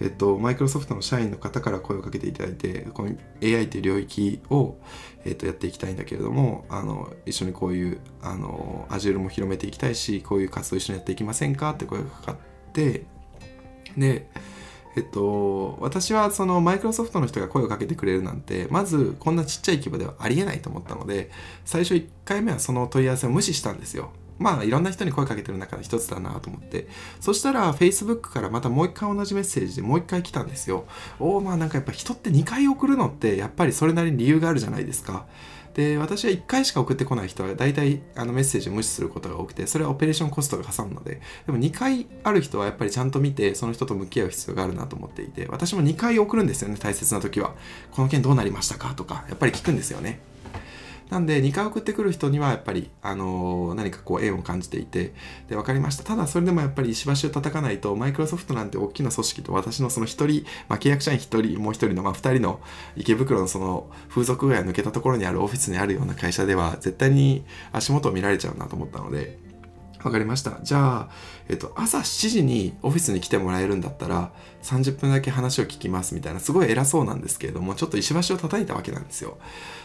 [0.00, 3.10] えっと、マイクロソフトの社員の方から声をかけていただいて、この
[3.42, 4.76] AI という領域を、
[5.24, 12.36] えっと、やっていきたいんだけれども、あの、一緒にこういう、あの、Azure も広めていきたいし、こういう活動一緒にやっていきませんかって声がかかっ
[12.72, 13.04] て、
[13.96, 14.28] で、
[14.96, 21.30] えっと、私はそのマイクロソフトの人が声をかけてくれるなんて、まずこんなちっちゃい規模ではありえないと思ったので、
[21.66, 24.10] 最初1回目はその問い合わせを無視したんですよ。
[24.38, 26.88] まあいろんな人に声かけてる中の一つだなと思って。
[27.20, 30.86] そしたら Facebook からまたもう一回同じメッセージでもう一回来たんですよ。
[31.18, 35.26] おおまあなんかやっぱ人って2回送るのってやっぱりそれなりに理由があるじゃないですか。
[35.76, 41.20] で私は1回しか送ってこない人は大体あのメッセージを無視することが多くてそれはオペレーションコストがかさむので。
[41.44, 47.54] でも2回ある人はやっぱりちゃんと見てその人と向き合う必要があるなと思っていて私も2回送るんですよね大切な時は。
[47.92, 50.20] この件どうなりましたかとかやっぱり聞くんですよね。
[51.10, 55.12] なんで2回送ってくる人にはやっぱり、あのー、何かこう縁を感じていて
[55.48, 61.20] で分かりましたただそれでもやっぱり石橋を叩かないとマイクロソフトなんて大きな組織と私のその1人、まあ、契約社員1
[61.52, 62.60] 人もう1人の、まあ、2人の
[62.96, 69.38] 池袋のその風俗街抜けたところにあるオフィスにあるような会社では絶対に足元を見られちゃうなと思ったので
[70.06, 70.60] わかりました。
[70.62, 71.08] じゃあ、
[71.48, 74.32] えっと、朝7時にオフィスに来てもらえるんだったら、
[74.62, 79.38] 30分だけ話を聞きますみたいな、すごい偉そうなんですけれども、ちょっと石橋を叩いたわけなんですよ。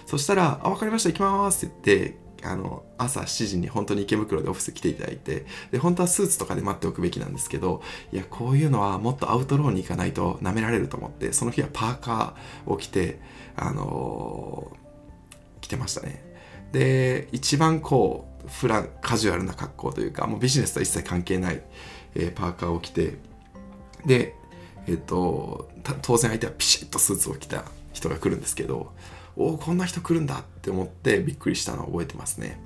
[0.05, 7.81] そしたら、あ、わかりました、行きますって言って、あの、朝7時に本当に池袋でオフィス来ていただいて、で、本当はスーツとかで待っておくべきなんですけど、
[8.11, 13.19] いや、こういうのはもっとアウトローに行かないと舐められると思って、その日はパーカーを着て、
[13.55, 16.23] あのー、着てましたね。
[16.71, 21.61] で、一番こう、フランカジュアルな格好というかもうビジネスとは一切関係ない、
[22.15, 23.17] えー、パーカーを着て
[24.05, 24.35] で
[24.87, 25.69] え、ー、と
[26.01, 28.91] 当然相手はピシッとスーツを着た人が来るんですけど
[29.35, 32.59] おおこんな人来るんだって思ってびっくりしたのを覚えてますね。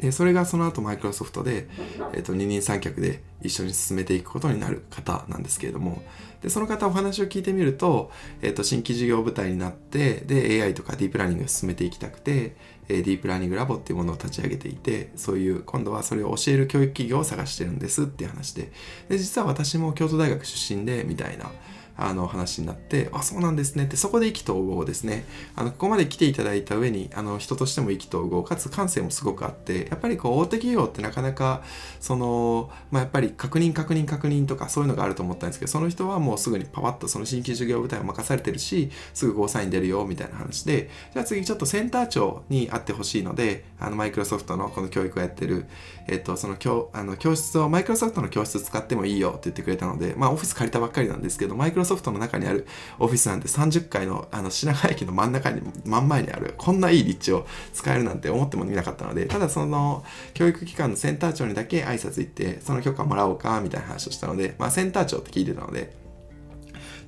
[0.00, 1.68] でそれがその後マイクロソフトで、
[2.14, 6.02] えー、と二人三脚で一緒に進めていくことになる方なんですけれども
[6.40, 8.10] でその方お話を聞いてみると,、
[8.40, 12.56] えー、と新規事業部隊になってで AI とかディープラーニングを進めていきたくて、
[13.02, 18.72] ディープラーニングラボっていうものを立ち上げていてそういう今度はそれを教える教育企業を探してるんですっていう話で。
[19.08, 21.50] で実は私も京都大学出身でみたいな
[21.96, 25.24] あの話になって、あ、そうなんですねって、そこで意気投合ですね。
[25.56, 31.62] あの、ここまで来ていただいた上に、あの、人としても意気投合、かつ感性もすごくあって、やっぱりこう、大手企業ってなかなか、
[32.00, 45.66] その、まあ、やっぱり確認確認確認とかそういうのがあると思ったんですけど、その人はもうすぐにパパッとその新規事業部隊を任されてるし、すぐゴーサイン出るよ、みたいな話で、じゃあ次ちょっとセンター長に会ってほしいので、あの、マイクロソフトのこの教育をやってる、
[46.08, 52.66] えっと、その教、あの、教室を、マイクロソフトの教室使ってもいいよって言ってくれたので、まあ、オフィス借りたばっかりなんですけど、マイクロロソフトの中にある
[52.98, 60.04] オフィスなんて30階のあの品川駅の真ん中に真ん前にあるこんないい立地を使えるなんて思ってもみなかったのでただその
[60.34, 66.00] 教育機関のセンター長にだけ挨拶行ってその許可もらおうかみたいな話をしたので、まあ、センター長って聞いてたので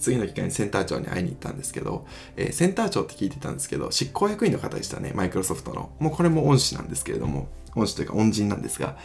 [0.03, 2.07] 次の機会にセンター長に会いに行ったんですけど、
[2.37, 5.93] えー、センター長って聞いてたんですけど、執行役員の方でしたね、マイクロソフトの。
[6.01, 8.97] もうこれも恩師なんですけれども、恩師というか恩人なんですが。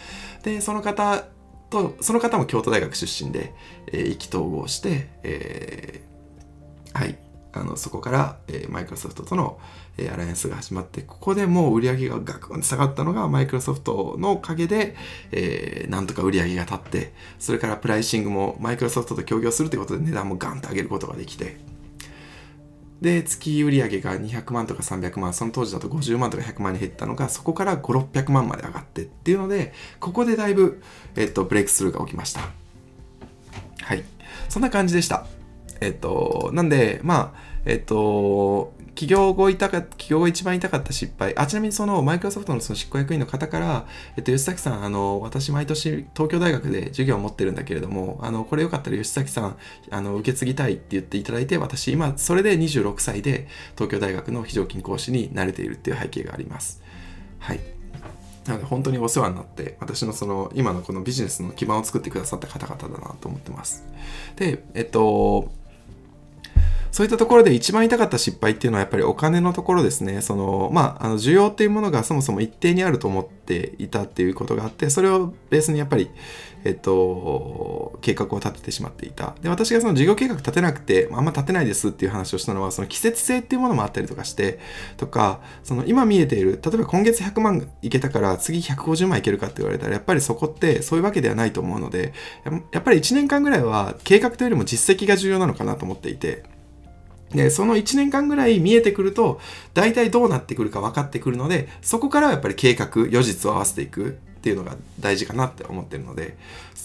[0.43, 1.25] で、その方
[1.69, 3.53] と、その方も京都大学出身で、
[3.91, 6.01] えー、意気投合して、え
[6.93, 7.17] はい、
[7.53, 9.59] あのそこから、えー、マイクロソフトとの、
[9.97, 14.95] えー、アライアンスが始まってここでもう売り上げがガクンと下がったのがマイクロソフトのおかげで、
[15.31, 21.57] えー、なんとか売り上げが立ってそれからプライシングもマイクロソフトと協業するということで値段もガンと上げることができて
[23.01, 30.81] で月売上が200万とか300万その当時だと50万とか100万に減ったのがそこから5600万まで上がってっていうのでここでだいぶ、
[31.15, 32.41] えっと、ブレイクスルーが起きました。
[33.81, 34.03] はい。
[34.49, 35.25] そんな感じでした。
[35.79, 41.37] えっと、なんで、まあ、えっと、企業後痛か企業後一番痛かった失敗。
[41.37, 43.85] あ、ちなみにそのマイクロソフトのその執行役員の方から、
[44.15, 49.57] えっと、吉崎さん、あの、私毎年東京大学で授業を持ってるんだけれども、あの、これよかったら吉崎さん、
[49.91, 56.81] あの、受け継ぎたいって言っていただいて、私、今、それで26歳で東京大学の非常勤講師になれているっていう背景があります。
[57.37, 57.59] はい。
[58.47, 63.85] なので本当にお世話になって私のその今のこのビジネスの基盤を作ってくださった方々だなと思ってます。
[64.37, 65.51] で、えっと、
[66.91, 70.21] そういったところで一番痛かった失敗っていうのはやっぱりお金のところですね。
[70.21, 76.09] その、まあ、あの、需要っていうものがそもそも一定にあると思っていたっていうことがあって、それをベースにやっぱり、
[76.67, 79.35] えっと、計画を立ててしまっていた。
[79.41, 84.59] で、私がその事業計画立てなくて、あんま立てないですっていう話をしたのは、その季節性っていうものもあったりとかして、
[84.97, 92.11] とか、その今見えている、例えば今月100万いけたから次150万いけるかって言われたら、やっぱりそこってそういうわけではないと思うので、
[92.73, 96.43] やっぱり1年間ぐらいは計画というよりも実績が重要なのかなと思っていて、
[97.31, 99.39] で、その1年間ぐらい見えてくると、
[99.73, 106.37] 大体どうなってくるか分かってくるので、そこからはやっぱり計画、予実を合わせていくっていうのが大事かなって思ってるので、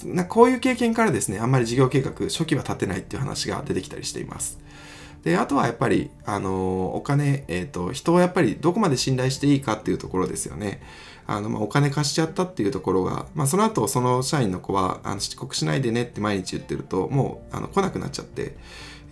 [0.05, 4.59] なこういう経験からですね、あんまり事業計画、初期は立てないっていう話が出てきたりしています。
[5.22, 10.82] で、あとはやっぱり、あの、お金、えっ、ー、と、人をやっぱりどこまで信頼していいかっていうところですよね。
[11.28, 18.57] あの、まあ、お金貸しちゃったっていうところが、まあ、その後、その社員の子は、あの、遅刻しないでねって毎日言ってると、もう、あの、来なくなっちゃって、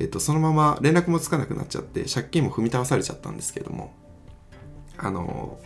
[0.00, 3.92] えっと、そのまま連絡もつかなくなっちゃって借金も踏み倒されちゃったんですけども
[4.96, 5.60] あの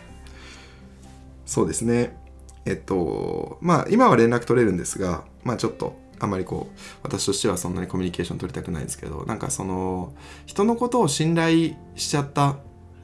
[1.45, 2.17] そうですね
[2.65, 10.13] えっとまあ今は連絡取れるんですがまあちょっとあんまりこう私としてはそんなにコミュニケーション取りたくないんですけどなんかその
[10.45, 12.57] 人のことを信頼しちゃったっ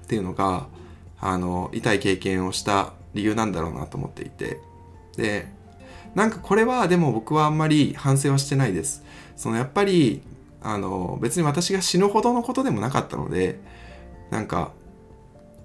[0.08, 0.68] ていうのが
[1.20, 4.60] あの痛い経験をした理由なんだろうなと思っていて。
[5.18, 5.48] で
[6.16, 9.04] なんかこれはでも僕はあんまり反省はしてないです。
[9.36, 10.22] そのやっぱり
[10.62, 13.60] あの別に私が死ぬほどのことでもなかったので
[14.30, 14.72] なんか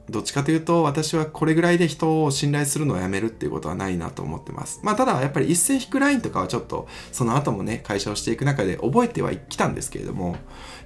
[0.09, 4.81] どっちかというと私はこれぐらいで人を信頼するのをやめるっていうことはないなと思ってます。
[4.85, 10.37] まあただやっぱり一線引くラインとかはちょっとその後もね会社をしていく中で覚えてはきたんですけれども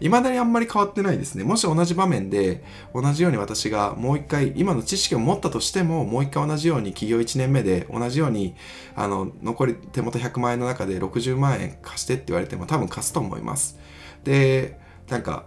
[0.01, 1.45] 未だにあんまり変わってないですね。
[1.45, 2.65] もし同じ場面で
[2.95, 8.55] 同じように私がもう一回今の知識を持ったとしてももう一回同じように企業1年目で同じように
[8.97, 13.79] あの残り手元100万円の中で60万円貸してって言われても多分貸すと思います。
[14.25, 15.47] でなんか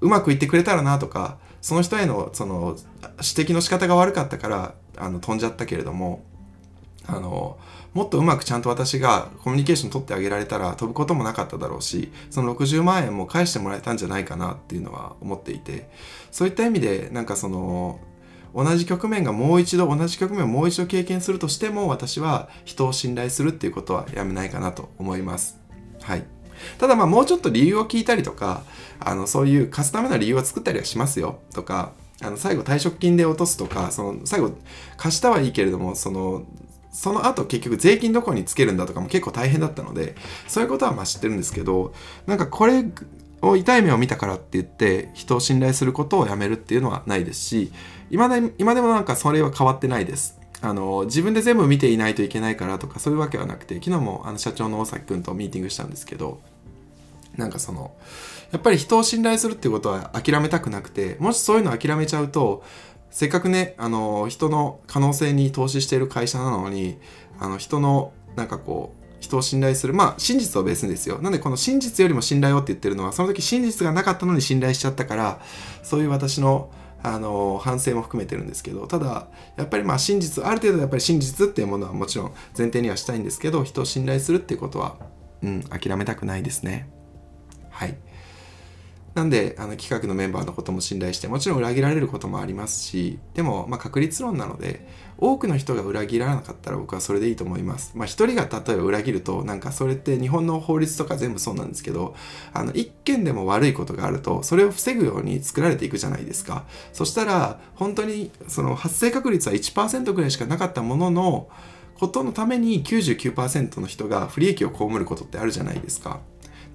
[0.00, 6.22] うまくいってくれたらなとかその人へのその指摘の仕方が悪かったからあの飛んじゃったけれども
[7.06, 7.58] あの
[7.94, 15.90] もっとうまくちゃんと私がコミュニケーション取ってあげられたら飛ぶこともなかっただろうしその60万円も返してもらえたんじゃないかなっていうのは思っていて
[16.30, 18.00] そういった意味でなんかその
[18.54, 25.58] 同じ局面がもう一度同じ局面をもう一度経験するとしても私は人を信頼するっていうことはやめないかなと思います。
[26.02, 26.37] はい
[26.78, 28.62] ただまあもうちょっと理由を聞いたりとか、
[29.00, 34.52] あのそういう貸すための理由を作ったりはしますよとか、あの最後退職金で落とすとか、その最後
[34.96, 36.44] 貸したはいいけれども、その
[36.90, 41.94] その後結局税金どこにつけるんだとかも結構大変だったので、そういうことはまあ知ってるんですけど、
[42.26, 42.84] なんかこれ
[43.40, 47.72] を痛い目を見たからって言って人を信頼することをやめるっていうのはないですし、
[48.10, 50.37] 今で今でもなんかそれは変わってないです。
[50.60, 56.40] あの自分で全部見ていないといけないからとかそういうわけはなくて昨日もあの社長の大崎君とミーティングしたんですけど
[57.36, 57.92] なんかその
[58.50, 62.64] やっぱり人を信頼するってことは諦めたくなくてもしそういうの諦めちゃうと
[63.10, 66.98] せっかくねあの人の可能性に投資している会社なのに
[67.38, 71.20] あの人のなんかこう人を信頼するまあ真実は別にですよ。
[71.20, 75.40] なんでこの真実よりも信頼をって言ってるのはその時真実がなかったのに信頼しちゃったから
[75.82, 76.70] そういう私の
[77.02, 84.96] あの反省も含めてるんですけどただやっぱりまあ真実ある程度やっぱり真実っていうものはもちろん前提にはしたいんですけど人を信頼するっていうことは
[85.42, 86.90] うん諦めたくないですね。
[87.70, 87.96] はい。
[89.14, 94.86] なんであの企画のメンバーのことも信頼してもちろん裏切られることもありますしでもま確率論なので
[95.18, 97.92] 多くの人が裏切らなかったら僕はそれでいいと思います。
[97.94, 102.14] まあ一人が例えば裏切るとなんかそれって日本の法律とか全部そうなんですけど
[102.52, 106.64] あの一件でも悪いことがあるとそれを防ぐように作られていくじゃないですか。
[106.92, 111.48] そしたら本当にその発生確率は1%ぐらいしかなかったものの
[111.98, 116.20] ことのために99%の人が不利益を被ることってあるじゃないですか。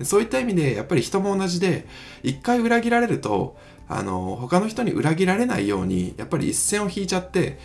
[0.02, 1.88] そういった意味でやっぱり人も同じで
[2.24, 3.56] 一回裏切られると
[3.88, 7.60] あの他の人に裏切られないようにやっぱり一線を引いちゃって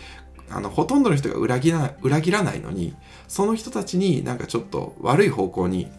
[0.51, 2.95] あのほとんどの人が裏切ら裏切らないのに
[3.27, 5.91] その人たちになんかちょっと悪い方向に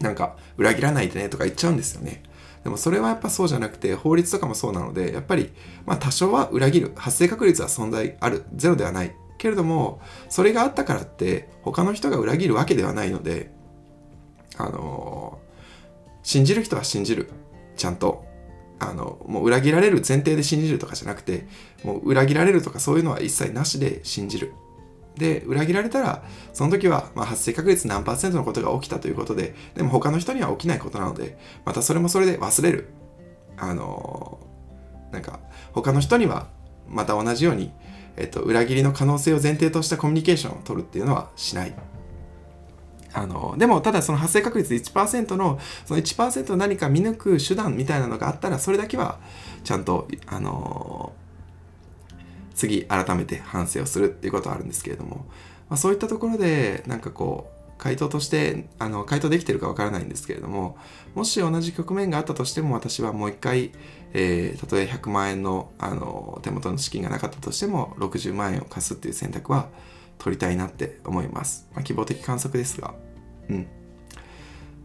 [0.00, 2.22] なんか裏切らないでねとか言っちゃうんですよね。
[2.64, 5.50] でもそれはやっぱそうじゃなくて法律とかもそうなのでやっぱり
[5.86, 9.14] まあ多少は裏切る発生確率は存在あるゼロではない。
[9.38, 13.50] けれどもそれがあったからって他の人が裏切るわけではないので
[14.58, 17.30] あのー、信じる人は信じる。
[17.76, 18.29] ちゃんと。
[18.80, 21.46] あのもう裏切られる前提で信じるとかじゃなくて
[21.84, 24.54] もう裏切られるとかそういうのは一切なしで信じる。
[25.16, 26.22] で裏切られたら
[26.54, 32.88] その時はま発生確率何パーセントのことが起きたということででも他の人には起きないことなのでまたそれもそれで忘れる。
[33.58, 34.40] あの
[35.12, 35.40] なんか
[35.72, 36.48] 他の人には
[36.88, 37.72] また同じように、
[38.16, 41.74] えっと、裏切りの可能性を前提としたコミュニケーションを取るっていうのはしない。
[43.12, 49.18] あのでもただその発生確率1%のその1%何か見抜く手段みたいなのがあったらそれだけは
[49.64, 51.12] ちゃんとあの
[52.54, 55.26] 次改めて反省をするっていうことはあるんですけれども、
[55.68, 60.76] まあ、そういったところでなんかこう回答としてあの回答できてるかわからないんですけれども
[61.14, 63.72] もし同じ局面があったとしても私はもう一回、
[64.12, 69.70] えー、たとえ100万円のあの手元の資金がなかったとしても60万円を貸すっていう選択は
[70.20, 71.68] 取りたいなって思います。
[71.74, 72.94] まあ、希望的観測ですが。
[73.48, 73.66] うん。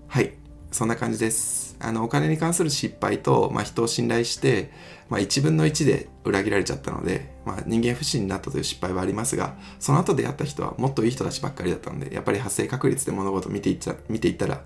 [0.07, 0.33] はい。
[0.71, 1.77] そんな感じです。
[1.79, 4.71] あの、お金に関する失敗と、まあ、人を信頼して、
[5.09, 14.63] まあ、1分の1で裏切られちゃったので、まあ、人間不信になったという失敗はありますが、その後でやった人はもっといい人たちばっかりだったので、やっぱり発生確率で物事を見ていっちゃ見ていったら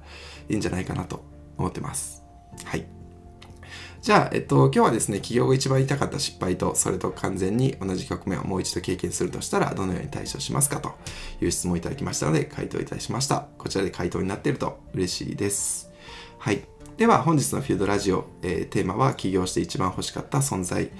[0.49, 1.23] いいんじゃないかなと
[1.57, 2.23] 思ってます。
[2.63, 2.98] はい。
[4.01, 10.93] じゃあ、えっと、今日はですね、企業が一番痛かった失敗と、それと完全に同じ局面をもう一度経験するとしたら、どのように対処しますかと
[11.41, 13.47] いう質問をいただきましたので、回答いたしました。
[13.57, 15.91] こちらで回答になっていると嬉しいです。
[16.37, 16.61] はい。
[16.95, 20.91] では、本日のフィードラジオ、えー、テーマは、起業して一番欲しかった存在、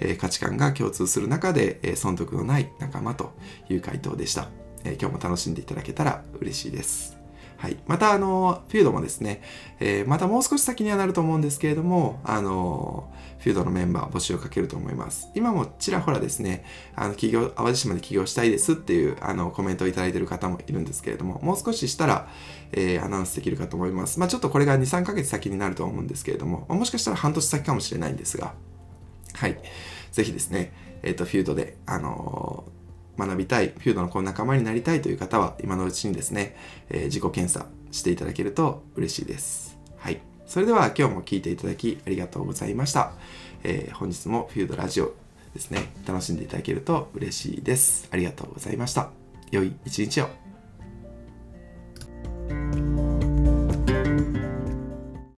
[0.00, 3.34] えー、価値観が共通する中で、えー、損得のない仲間と
[3.68, 4.48] いう回答でした。
[4.84, 7.17] え今日も楽しんでいただけたら嬉しいです。
[7.58, 7.76] はい。
[7.88, 9.42] また、あの、フィードもですね、
[9.80, 15.28] えー、またもう少し先にはなると思うんですけれども、あの、フィードのメンバー募集をかけると思います。
[15.34, 22.28] 今もちらほらですね、あの、企業、淡路島で起業したいですっていう、あの、コメントをいいてる方もいるんですけれども、もう少ししたら、
[22.70, 24.20] えー、アナウンスできるかと思います。
[24.20, 28.54] まあちょっとこれが2、3ヶ月先になると思うんですけれども、もしかしたら半年先かもしれないんですが、
[29.34, 29.58] はい。
[30.12, 32.64] ぜひですね、えっ、と、フュードで、あの
[33.18, 36.56] 学びたい、フュードのこの仲間になりたいという方は、今のうちにですね、
[36.88, 39.78] えー、自己検査していただけると嬉しいです。
[39.96, 40.20] はい。
[40.46, 43.12] それでは今日も聴いていただきありがとうございました。
[43.64, 45.14] えー、本日もフュードラジオ
[45.54, 48.08] ですね、楽しんでいただけると嬉しいです。
[48.10, 49.10] ありがとうございました。
[49.50, 50.28] 良い一日を。